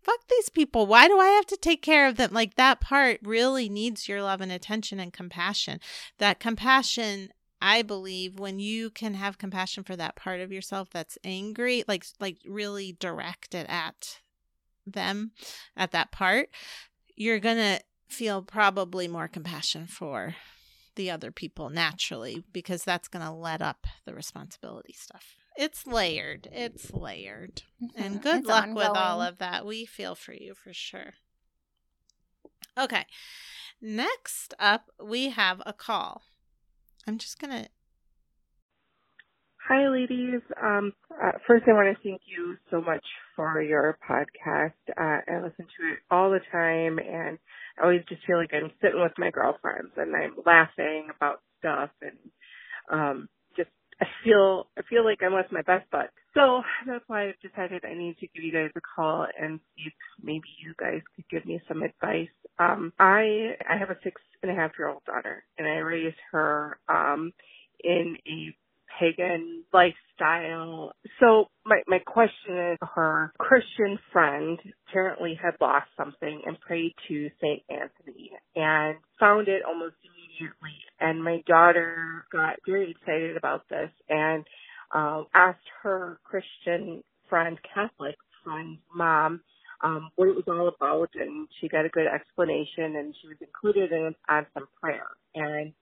[0.02, 2.30] fuck these people why do i have to take care of them?
[2.32, 5.80] Like that part really needs your love and attention and compassion.
[6.18, 11.18] That compassion I believe when you can have compassion for that part of yourself that's
[11.24, 14.20] angry, like like really directed at
[14.92, 15.32] them
[15.76, 16.48] at that part,
[17.16, 20.34] you're going to feel probably more compassion for
[20.94, 25.36] the other people naturally because that's going to let up the responsibility stuff.
[25.56, 26.48] It's layered.
[26.52, 27.62] It's layered.
[27.82, 28.02] Mm-hmm.
[28.02, 28.88] And good it's luck ongoing.
[28.88, 29.66] with all of that.
[29.66, 31.14] We feel for you for sure.
[32.78, 33.06] Okay.
[33.80, 36.22] Next up, we have a call.
[37.06, 37.68] I'm just going to
[39.68, 40.42] Hi, ladies.
[40.62, 40.92] Um,
[41.22, 43.04] uh, first, I want to thank you so much
[43.36, 44.72] for your podcast.
[44.90, 47.38] Uh, I listen to it all the time, and
[47.78, 51.90] I always just feel like I'm sitting with my girlfriends and I'm laughing about stuff,
[52.02, 52.18] and
[52.90, 56.08] um, just I feel I feel like I'm with my best bud.
[56.34, 59.84] So that's why I've decided I need to give you guys a call and see
[59.86, 59.92] if
[60.22, 62.28] maybe you guys could give me some advice.
[62.58, 66.16] Um, I I have a six and a half year old daughter, and I raised
[66.32, 67.32] her um,
[67.84, 68.54] in a
[68.98, 70.92] pagan lifestyle.
[71.20, 74.58] So my, my question is her Christian friend
[74.88, 77.62] apparently had lost something and prayed to St.
[77.70, 80.78] Anthony and found it almost immediately.
[81.00, 84.44] And my daughter got very excited about this and
[84.94, 89.40] um, asked her Christian friend, Catholic friend, mom,
[89.82, 93.36] um, what it was all about, and she got a good explanation, and she was
[93.40, 95.06] included in on some prayer.
[95.34, 95.72] And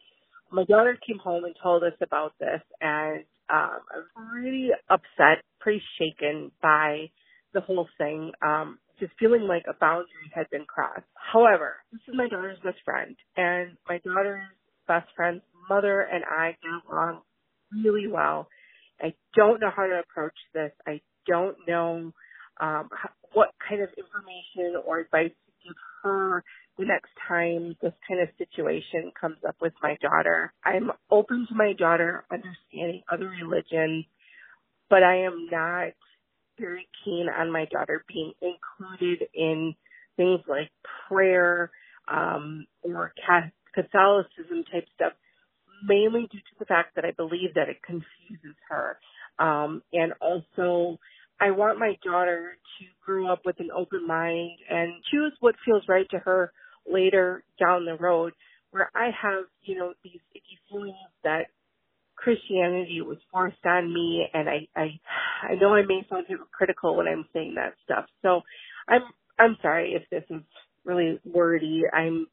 [0.51, 3.21] my daughter came home and told us about this, and
[3.51, 7.11] um, I was pretty upset, pretty shaken by
[7.55, 8.33] the whole thing.
[8.43, 11.03] Um, just feeling like a boundary had been crossed.
[11.15, 14.43] However, this is my daughter's best friend, and my daughter's
[14.87, 17.21] best friend's mother and I get along
[17.73, 18.49] really well.
[19.01, 20.73] I don't know how to approach this.
[20.87, 22.13] I don't know
[22.61, 22.89] um,
[23.33, 25.33] what kind of information or advice
[25.67, 26.45] give her
[26.79, 30.53] the next time this kind of situation comes up with my daughter.
[30.65, 34.05] I'm open to my daughter understanding other religions,
[34.91, 35.93] but I am not
[36.59, 39.75] very keen on my daughter being included in
[40.17, 40.71] things like
[41.09, 41.71] prayer
[42.09, 43.13] um, or
[43.75, 45.13] Catholicism type stuff,
[45.87, 48.99] mainly due to the fact that I believe that it confuses her.
[49.39, 50.99] Um, and also,
[51.41, 55.83] I want my daughter to grow up with an open mind and choose what feels
[55.89, 56.53] right to her
[56.91, 58.33] later down the road.
[58.71, 61.47] Where I have, you know, these icky feelings that
[62.17, 65.01] Christianity was forced on me, and I, I,
[65.51, 68.07] I know I may sound hypocritical when I'm saying that stuff.
[68.23, 68.43] So,
[68.89, 69.03] I'm,
[69.39, 70.43] I'm sorry if this is
[70.85, 71.83] really wordy.
[71.93, 72.29] I'm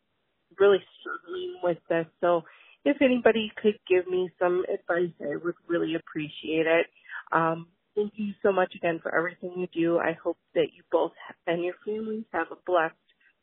[0.59, 2.07] really struggling with this.
[2.21, 2.43] So,
[2.85, 6.87] if anybody could give me some advice, I would really appreciate it.
[7.31, 9.99] Um, thank you so much again for everything you do.
[9.99, 11.11] I hope that you both
[11.47, 12.95] and your families have a blessed,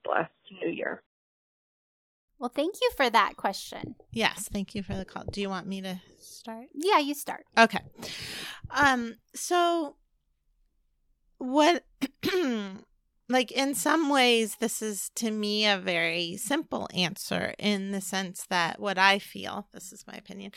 [0.04, 0.30] blessed
[0.60, 1.02] new year.
[2.38, 3.96] Well, thank you for that question.
[4.12, 5.24] Yes, thank you for the call.
[5.30, 6.68] Do you want me to start?
[6.74, 7.44] Yeah, you start.
[7.58, 7.80] Okay.
[8.70, 9.96] Um so
[11.36, 11.84] what
[13.28, 18.46] like in some ways this is to me a very simple answer in the sense
[18.48, 20.52] that what I feel, this is my opinion,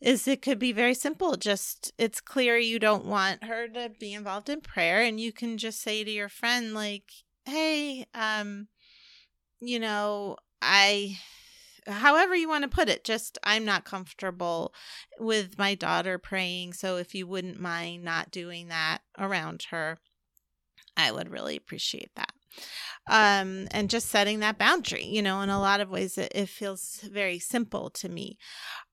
[0.00, 1.36] is it could be very simple.
[1.36, 5.58] Just it's clear you don't want her to be involved in prayer and you can
[5.58, 7.12] just say to your friend like,
[7.44, 8.68] "Hey, um
[9.60, 11.18] you know, I
[11.86, 14.74] however you want to put it just i'm not comfortable
[15.18, 19.98] with my daughter praying so if you wouldn't mind not doing that around her
[20.96, 22.32] i would really appreciate that
[23.08, 26.48] um, and just setting that boundary you know in a lot of ways it, it
[26.48, 28.36] feels very simple to me.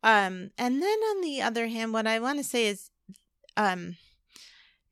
[0.04, 2.92] Um, and then on the other hand what i want to say is
[3.58, 3.96] um,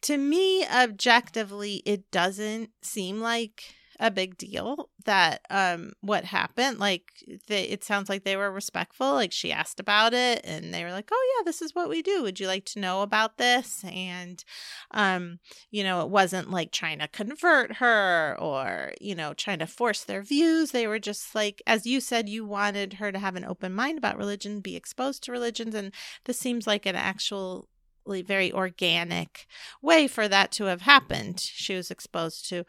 [0.01, 7.23] to me objectively it doesn't seem like a big deal that um what happened like
[7.47, 10.91] they, it sounds like they were respectful like she asked about it and they were
[10.91, 12.21] like oh yeah this is what we do.
[12.21, 13.81] Would you like to know about this?
[13.85, 14.43] And
[14.91, 15.39] um
[15.71, 20.03] you know it wasn't like trying to convert her or you know trying to force
[20.03, 20.71] their views.
[20.71, 23.97] They were just like as you said you wanted her to have an open mind
[23.97, 25.93] about religion be exposed to religions and
[26.25, 27.69] this seems like an actual
[28.05, 29.47] very organic
[29.81, 31.39] way for that to have happened.
[31.39, 32.65] She was exposed to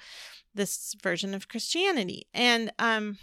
[0.54, 2.26] this version of Christianity.
[2.32, 3.18] And um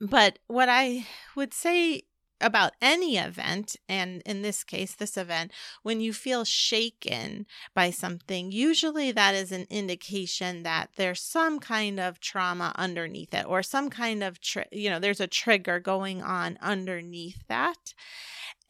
[0.00, 1.06] but what I
[1.36, 2.02] would say
[2.40, 5.52] about any event, and in this case, this event,
[5.82, 7.44] when you feel shaken
[7.74, 13.44] by something, usually that is an indication that there's some kind of trauma underneath it,
[13.46, 17.92] or some kind of, tri- you know, there's a trigger going on underneath that.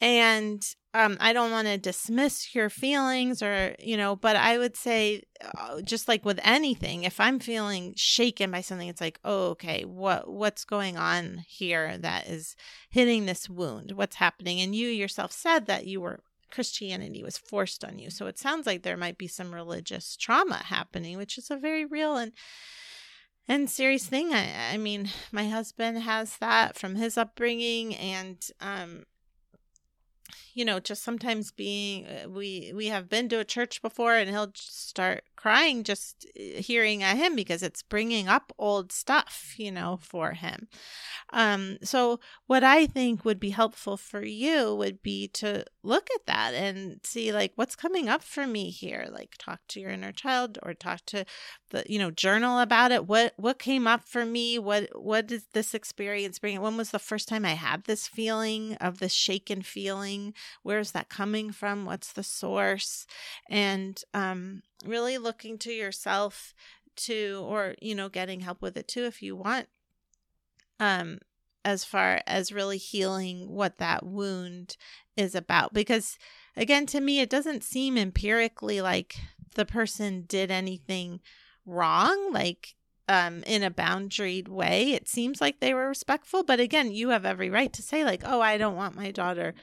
[0.01, 0.61] And
[0.93, 5.23] um, I don't want to dismiss your feelings or, you know, but I would say,
[5.57, 9.85] uh, just like with anything, if I'm feeling shaken by something, it's like, oh, okay,
[9.85, 12.55] what what's going on here that is
[12.89, 13.93] hitting this wound?
[13.93, 14.59] What's happening?
[14.59, 18.67] And you yourself said that you were Christianity was forced on you, so it sounds
[18.67, 22.33] like there might be some religious trauma happening, which is a very real and
[23.47, 24.33] and serious thing.
[24.33, 29.05] I, I mean, my husband has that from his upbringing, and um,
[30.53, 34.29] you know just sometimes being uh, we we have been to a church before and
[34.29, 39.71] he'll start crying just uh, hearing at him because it's bringing up old stuff you
[39.71, 40.67] know for him.
[41.33, 46.25] Um so what i think would be helpful for you would be to look at
[46.27, 49.07] that and see like what's coming up for me here?
[49.11, 51.25] Like talk to your inner child or talk to
[51.71, 53.07] the you know journal about it.
[53.07, 54.59] What what came up for me?
[54.59, 56.61] What what did this experience bring?
[56.61, 60.33] When was the first time i had this feeling of this shaken feeling?
[60.63, 61.85] Where's that coming from?
[61.85, 63.07] What's the source?
[63.49, 66.53] And um really looking to yourself
[66.95, 69.67] to or you know getting help with it too if you want
[70.79, 71.19] um
[71.63, 74.77] as far as really healing what that wound
[75.15, 75.73] is about.
[75.73, 76.17] Because
[76.57, 79.15] again to me it doesn't seem empirically like
[79.55, 81.19] the person did anything
[81.65, 82.75] wrong like
[83.07, 84.93] um in a boundaried way.
[84.93, 88.23] It seems like they were respectful but again you have every right to say like
[88.25, 89.53] oh i don't want my daughter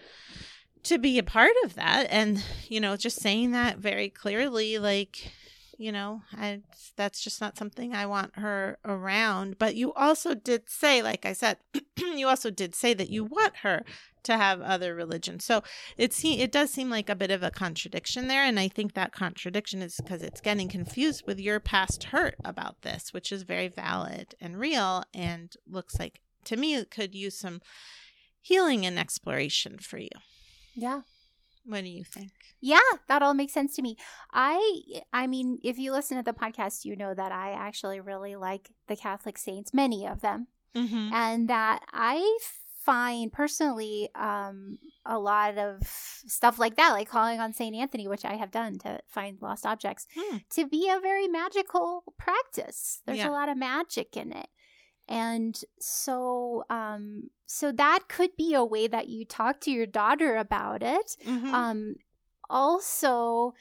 [0.84, 2.06] to be a part of that.
[2.10, 5.32] And you know just saying that very clearly like
[5.80, 6.60] you know i
[6.96, 9.58] that's just not something i want her around.
[9.58, 11.58] But you also did say like i said
[11.96, 13.84] you also did say that you want her
[14.24, 15.44] to have other religions.
[15.44, 15.62] So
[15.96, 18.42] it se- it does seem like a bit of a contradiction there.
[18.42, 22.82] And i think that contradiction is because it's getting confused with your past hurt about
[22.82, 27.38] this which is very valid and real and looks like to me it could use
[27.38, 27.60] some
[28.40, 30.08] healing and exploration for you
[30.78, 31.00] yeah.
[31.64, 32.30] What do you think?
[32.60, 33.96] Yeah, that all makes sense to me.
[34.32, 34.58] I
[35.12, 38.70] I mean, if you listen to the podcast, you know that I actually really like
[38.86, 40.46] the Catholic saints, many of them.
[40.74, 41.12] Mm-hmm.
[41.12, 42.38] And that I
[42.84, 47.76] find personally um, a lot of stuff like that, like calling on St.
[47.76, 50.38] Anthony, which I have done to find lost objects, Hmm.
[50.54, 53.02] to be a very magical practice.
[53.04, 53.28] There's Yeah.
[53.28, 54.48] a lot of magic in it.
[55.06, 60.36] And so um so that could be a way that you talk to your daughter
[60.36, 61.16] about it.
[61.24, 61.53] Mhm.
[61.53, 61.96] Um
[62.51, 63.55] also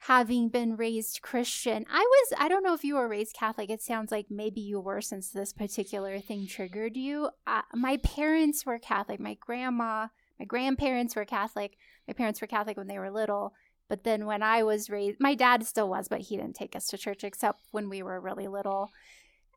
[0.00, 1.86] having been raised Christian.
[1.90, 3.70] I was I don't know if you were raised Catholic.
[3.70, 7.30] It sounds like maybe you were since this particular thing triggered you.
[7.46, 9.20] Uh, my parents were Catholic.
[9.20, 10.08] My grandma,
[10.38, 11.76] my grandparents were Catholic.
[12.08, 13.54] My parents were Catholic when they were little.
[13.88, 16.86] But then when I was raised, my dad still was, but he didn't take us
[16.88, 18.90] to church except when we were really little.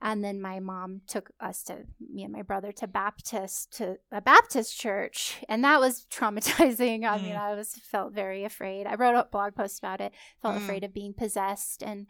[0.01, 4.21] And then my mom took us to me and my brother to Baptist to a
[4.21, 7.05] Baptist church, and that was traumatizing.
[7.05, 7.39] I mean, Mm.
[7.39, 8.87] I was felt very afraid.
[8.87, 10.11] I wrote a blog post about it.
[10.41, 10.63] Felt Mm.
[10.63, 12.07] afraid of being possessed, and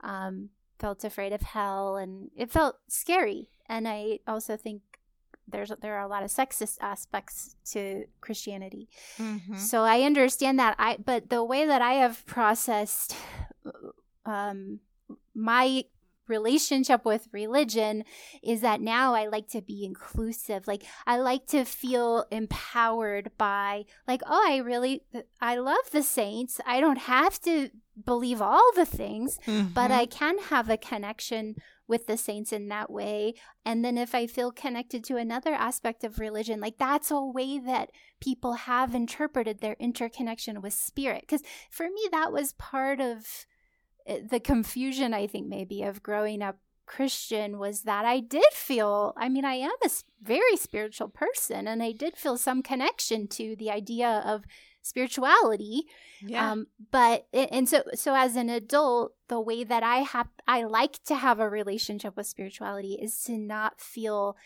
[0.00, 3.48] um, felt afraid of hell, and it felt scary.
[3.68, 4.82] And I also think
[5.48, 8.88] there's there are a lot of sexist aspects to Christianity.
[9.18, 9.58] Mhm.
[9.58, 10.74] So I understand that.
[10.78, 13.14] I but the way that I have processed
[14.24, 14.80] um
[15.34, 15.84] my
[16.28, 18.04] relationship with religion
[18.42, 20.66] is that now I like to be inclusive.
[20.66, 25.02] Like I like to feel empowered by like oh I really
[25.40, 26.60] I love the saints.
[26.66, 27.70] I don't have to
[28.04, 29.98] believe all the things, but Mhm.
[29.98, 31.54] I can have a connection
[31.86, 33.34] with the saints in that way.
[33.64, 37.58] And then if I feel connected to another aspect of religion, like that's a way
[37.58, 41.20] that people have interpreted their interconnection with spirit.
[41.20, 43.46] Because for me, that was part of
[44.06, 49.28] the confusion, I think, maybe of growing up Christian was that I did feel, I
[49.28, 49.90] mean, I am a
[50.22, 54.44] very spiritual person, and I did feel some connection to the idea of
[54.84, 55.84] spirituality
[56.20, 56.52] yeah.
[56.52, 61.02] um but and so so as an adult the way that i have i like
[61.04, 64.36] to have a relationship with spirituality is to not feel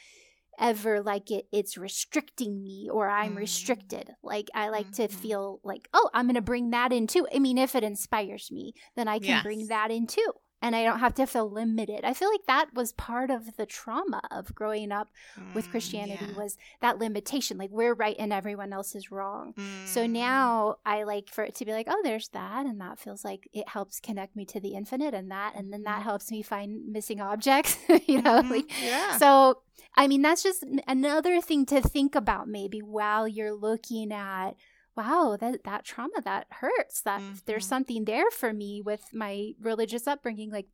[0.61, 3.39] ever like it it's restricting me or i'm Mm.
[3.39, 5.13] restricted like i like to Mhm.
[5.13, 8.73] feel like oh i'm to bring that in too i mean if it inspires me
[8.97, 10.33] then i can bring that in too
[10.63, 13.67] and i don't have to feel limited i feel like that was part of the
[13.67, 15.09] trauma of growing up
[15.55, 16.37] with Mm, christianity yeah.
[16.37, 19.55] was that limitation like we're right and everyone else is wrong
[19.85, 20.13] so Mm.
[20.13, 23.49] now I like for it to be like, oh, there's that, and that feels like
[23.53, 26.03] it helps connect me to the infinite, and that, and then that Mhm.
[26.03, 28.43] helps me find missing objects, you know.
[28.43, 28.51] Mhm.
[28.51, 29.17] Like, yeah.
[29.19, 29.63] so,
[29.97, 34.53] I mean, that's just another thing to think about, maybe while you're looking at,
[34.99, 37.01] wow, that that trauma that hurts.
[37.03, 37.69] That there's Mhm.
[37.69, 40.51] something there for me with my religious upbringing.
[40.51, 40.67] Like,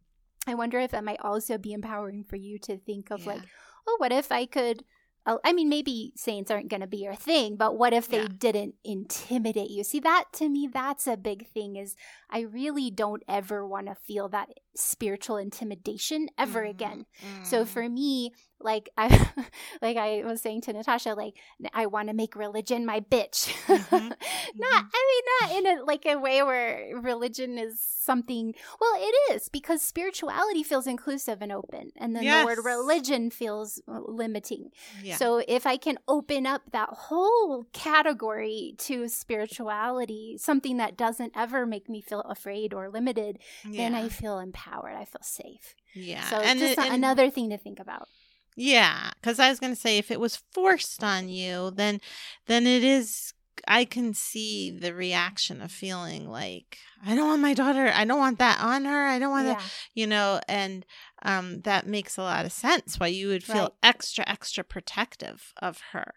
[0.46, 3.42] I wonder if that might also be empowering for you to think of like,
[3.86, 4.84] oh, what if I could?
[5.26, 8.18] uh, I mean, maybe saints aren't going to be your thing, but what if they
[8.18, 8.28] Yeah.
[8.46, 9.82] didn't intimidate you?
[9.82, 11.76] See, that to me, that's a big thing.
[11.76, 11.96] Is
[12.28, 16.70] I really don't ever want to feel that spiritual intimidation ever Mhm.
[16.70, 17.06] again.
[17.42, 17.68] So Mm.
[17.68, 18.34] for me,
[18.64, 19.06] like I,
[19.82, 21.34] like I was saying to Natasha, like
[21.72, 23.52] I want to make religion my bitch.
[23.66, 23.90] Mhm.
[24.56, 28.54] not, I mean, not in a like a way where religion is something.
[28.80, 33.80] Well, it is because spirituality feels inclusive and open, and then the word religion feels
[33.86, 34.70] uh, limiting.
[35.02, 35.16] yeah.
[35.16, 41.66] So if I can open up that whole category to spirituality, something that doesn't ever
[41.66, 43.94] make me feel afraid or limited, then.
[43.94, 44.94] I feel empowered.
[44.96, 45.74] I feel safe.
[45.94, 46.24] yeah.
[46.28, 48.08] So and just it- and- another thing to think about.
[48.56, 52.00] Yeah, because I was going to say if it was forced on you, then
[52.46, 53.32] then it is.
[53.66, 57.90] I can see the reaction of feeling like I don't want my daughter.
[57.94, 59.06] I don't want that on her.
[59.06, 59.54] I don't want Yeah.
[59.54, 59.62] that.
[59.94, 60.84] You know, and
[61.22, 63.00] um, that makes a lot of sense.
[63.00, 63.72] Why you would feel Right.
[63.82, 66.14] extra extra protective of her.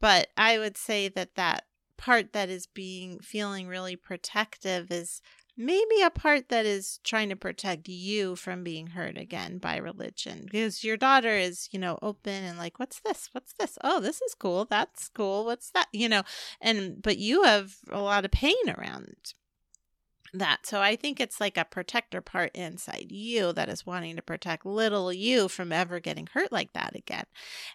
[0.00, 1.64] But I would say that that
[1.96, 5.22] part that is being feeling really protective is
[5.56, 10.42] maybe a part that is trying to protect you from being hurt again by religion
[10.44, 13.28] because your daughter is you know open and like what's this?
[13.32, 13.78] What's this?
[13.84, 14.64] Oh this is cool.
[14.64, 15.44] That's cool.
[15.44, 15.88] What's that?
[15.92, 16.22] You know
[16.60, 19.34] and but you have a lot of pain around
[20.34, 20.64] that.
[20.64, 24.64] So i think it's like a protector part inside you that is wanting to protect
[24.64, 27.26] little you from ever getting hurt like that again.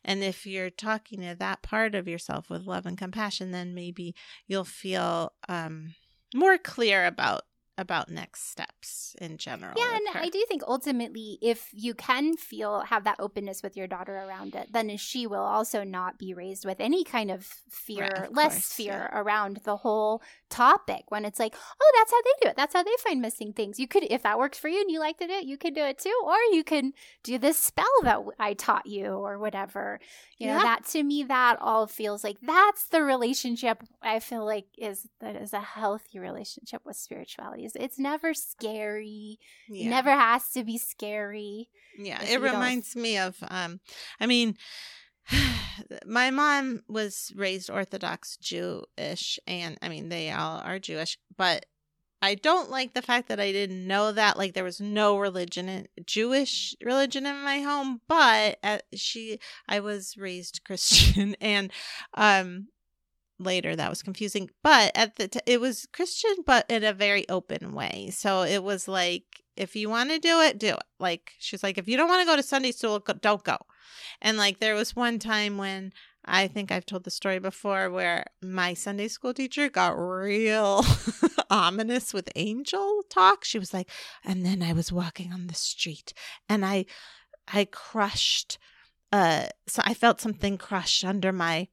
[0.04, 4.16] And if you're talking to that part of yourself with love and compassion then maybe
[4.48, 5.94] you'll feel um
[6.36, 7.44] more clear about
[7.78, 9.74] about next steps in general.
[9.78, 10.20] Yeah, and her.
[10.22, 14.56] I do think ultimately, if you can feel have that openness with your daughter around
[14.56, 18.36] it, then she will also not be raised with any kind of fear, Right, of
[18.36, 21.04] less course, fear around the whole topic.
[21.10, 22.56] When it's like, oh, that's how they do it.
[22.56, 23.80] That's how they find missing things.
[23.80, 25.76] You could, if that works for you and you like to do it, you could
[25.76, 30.00] do it too, or you can do this spell that I taught you, or whatever.
[30.40, 33.84] You know, that to me, that all feels like that's the relationship.
[34.02, 37.67] I feel like is that is a healthy relationship with spirituality.
[37.68, 39.40] It's- It's never scary.
[39.70, 39.90] It yeah.
[39.90, 41.70] never has to be scary.
[41.98, 43.80] Yeah, it you don't- reminds me of um
[44.20, 44.58] I mean
[46.06, 51.66] my mom was raised Orthodox Jewish and I mean they all are Jewish, but
[52.20, 55.70] I don't like the fact that I didn't know that like there was no religion
[55.70, 61.72] in Jewish religion in my home, but uh, she I was raised Christian and
[62.16, 62.70] um
[63.40, 67.28] later that was confusing but at the t- it was christian but in a very
[67.30, 68.10] open way.
[68.12, 70.84] So it was like if you want to do it do it.
[71.00, 73.58] Like she's like if you don't want to go to sunday school go- don't go.
[74.22, 75.94] And like there was one time when
[76.26, 80.84] i think i've told the story before where my sunday school teacher got real
[81.50, 83.46] ominous with angel talk.
[83.46, 83.90] She was like
[84.26, 86.14] and then i was walking on the street
[86.50, 86.86] and i
[87.54, 88.58] i crushed
[89.12, 91.68] uh so i felt something crush under my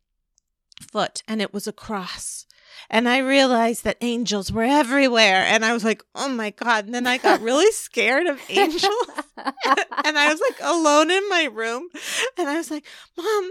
[0.81, 2.47] foot and it was a cross.
[2.91, 5.45] And I realized that angels were everywhere.
[5.47, 6.87] And I was like, oh my God.
[6.87, 8.93] And then I got really scared of angels.
[9.37, 11.89] and I was like alone in my room.
[12.39, 12.85] And I was like,
[13.17, 13.51] Mom,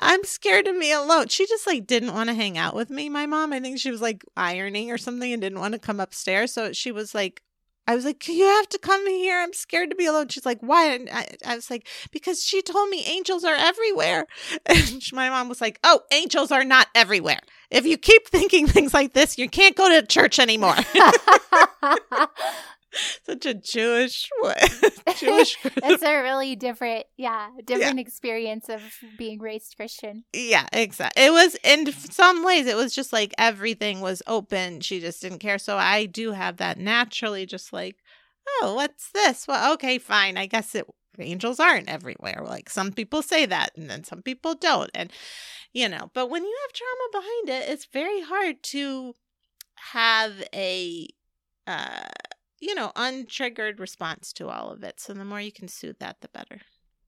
[0.00, 1.28] I'm scared to be alone.
[1.28, 3.52] She just like didn't want to hang out with me, my mom.
[3.52, 6.52] I think she was like ironing or something and didn't want to come upstairs.
[6.52, 7.42] So she was like,
[7.90, 9.40] I was like, you have to come here.
[9.40, 10.28] I'm scared to be alone.
[10.28, 10.86] She's like, why?
[10.94, 14.26] And I, I was like, because she told me angels are everywhere.
[14.66, 17.40] And she- my mom was like, oh, angels are not everywhere.
[17.70, 20.76] If you keep thinking things like this, you can't go to church anymore.
[23.24, 24.28] Such a Jewish,
[25.16, 25.56] Jewish.
[25.64, 28.80] it's a really different, yeah, different experience of
[29.16, 30.24] being raised Christian.
[30.32, 31.24] Yeah, exactly.
[31.24, 34.80] It was in some ways it was just like everything was open.
[34.80, 35.58] She just didn't care.
[35.58, 37.96] So I do have that naturally just like,
[38.62, 39.46] oh, what's this?
[39.46, 40.36] Well, okay, fine.
[40.36, 40.86] I guess it
[41.18, 42.42] angels aren't everywhere.
[42.44, 44.90] Like some people say that and then some people don't.
[44.94, 45.12] And
[45.72, 49.14] you know, but when you have trauma behind it, it's very hard to
[49.92, 51.08] have a
[51.66, 52.08] uh
[52.60, 55.00] you know, untriggered response to all of it.
[55.00, 56.60] So the more you can soothe that, the better.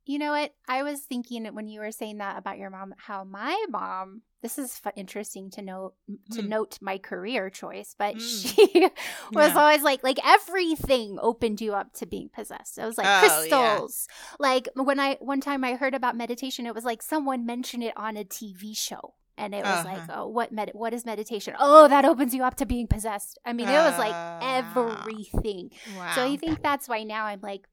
[0.04, 0.52] You know what?
[0.66, 4.22] I was thinking when you were saying that about your mom, how my mom.
[4.42, 5.94] This is fu- interesting to note
[6.32, 6.48] to Mm.
[6.48, 8.42] note my career choice, but Mm.
[8.56, 8.88] she
[9.32, 9.60] was Yeah.
[9.60, 12.76] always like like everything opened you up to being possessed.
[12.78, 13.20] It was like Oh, yeah.
[13.20, 14.08] crystals.
[14.40, 17.96] Like when I one time I heard about meditation, it was like someone mentioned it
[17.96, 19.14] on a TV show.
[19.38, 20.22] And it was like, Uh-huh.
[20.22, 21.54] oh, what med- what is meditation?
[21.58, 23.38] Oh, that opens you up to being possessed.
[23.46, 24.38] I mean, it was like Oh.
[24.42, 25.70] everything.
[25.96, 26.12] Wow.
[26.14, 27.66] So I think that's why now I'm like,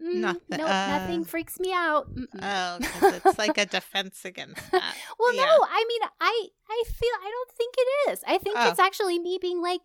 [0.00, 2.08] Nothing- nope, uh, nothing freaks me out.
[2.14, 2.40] Mm-mm.
[2.42, 2.78] Oh,
[3.26, 4.94] it's like a defense against that.
[5.18, 5.44] well, yeah.
[5.44, 8.24] no, I mean, I I feel I don't think it is.
[8.26, 8.70] I think Oh.
[8.70, 9.82] it's actually me being like,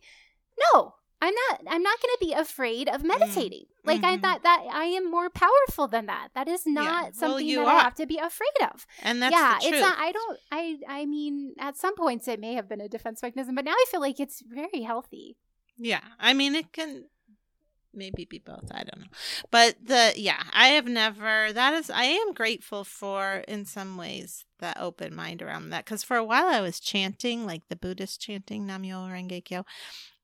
[0.73, 1.61] no, I'm not.
[1.69, 3.65] I'm not going to be afraid of meditating.
[3.83, 4.21] Like I Mhm.
[4.21, 6.29] thought that I am more powerful than that.
[6.33, 7.79] That is not Well, something you that are.
[7.79, 8.85] I have to be afraid of.
[9.01, 9.97] And that's yeah, it's not.
[9.99, 10.39] I don't.
[10.51, 13.71] I I mean, at some points it may have been a defense mechanism, but now
[13.73, 15.37] I feel like it's very healthy.
[15.77, 17.05] Yeah, I mean it can
[17.93, 18.71] maybe be both.
[18.71, 19.07] I don't know,
[19.51, 21.51] but the yeah, I have never.
[21.53, 26.03] That is, I am grateful for in some ways that open mind around that because
[26.03, 29.65] for a while I was chanting like the Buddhist chanting Namyo Renge Kyo,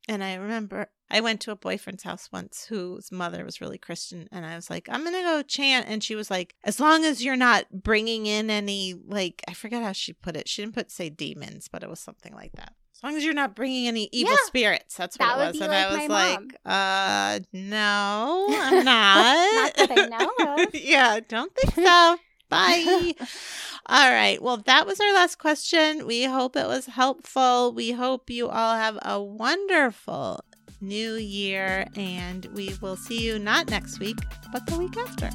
[0.08, 4.28] and I remember I went to a boyfriend's house once whose mother was really Christian,
[4.32, 7.24] and I was like, I'm gonna go chant, and she was like, as long as
[7.24, 10.48] you're not bringing in any like I forget how she put it.
[10.50, 12.74] She didn't put say demons, but it was something like that.
[12.96, 14.38] As long as you're not bringing any evil Yeah.
[14.48, 15.62] spirits, that's what That it was.
[15.62, 19.54] And like I was like, uh, no, I'm not.
[19.54, 22.18] Not that I know yeah, don't think so.
[22.50, 23.14] Bye.
[23.86, 24.42] all right.
[24.42, 26.06] Well, that was our last question.
[26.06, 27.74] We hope it was helpful.
[27.74, 30.42] We hope you all have a wonderful
[30.82, 34.18] new year, and we will see you not next week,
[34.52, 35.30] but the week after.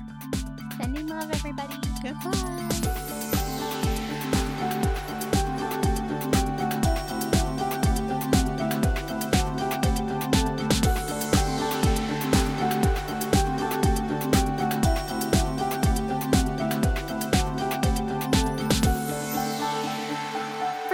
[0.77, 1.75] Sending love, everybody.
[2.03, 2.99] Goodbye.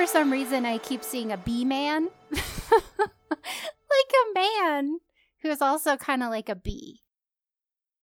[0.08, 2.40] Some reason, I keep seeing a bee man, like
[3.30, 4.98] a man
[5.42, 7.02] who is also kind of like a bee.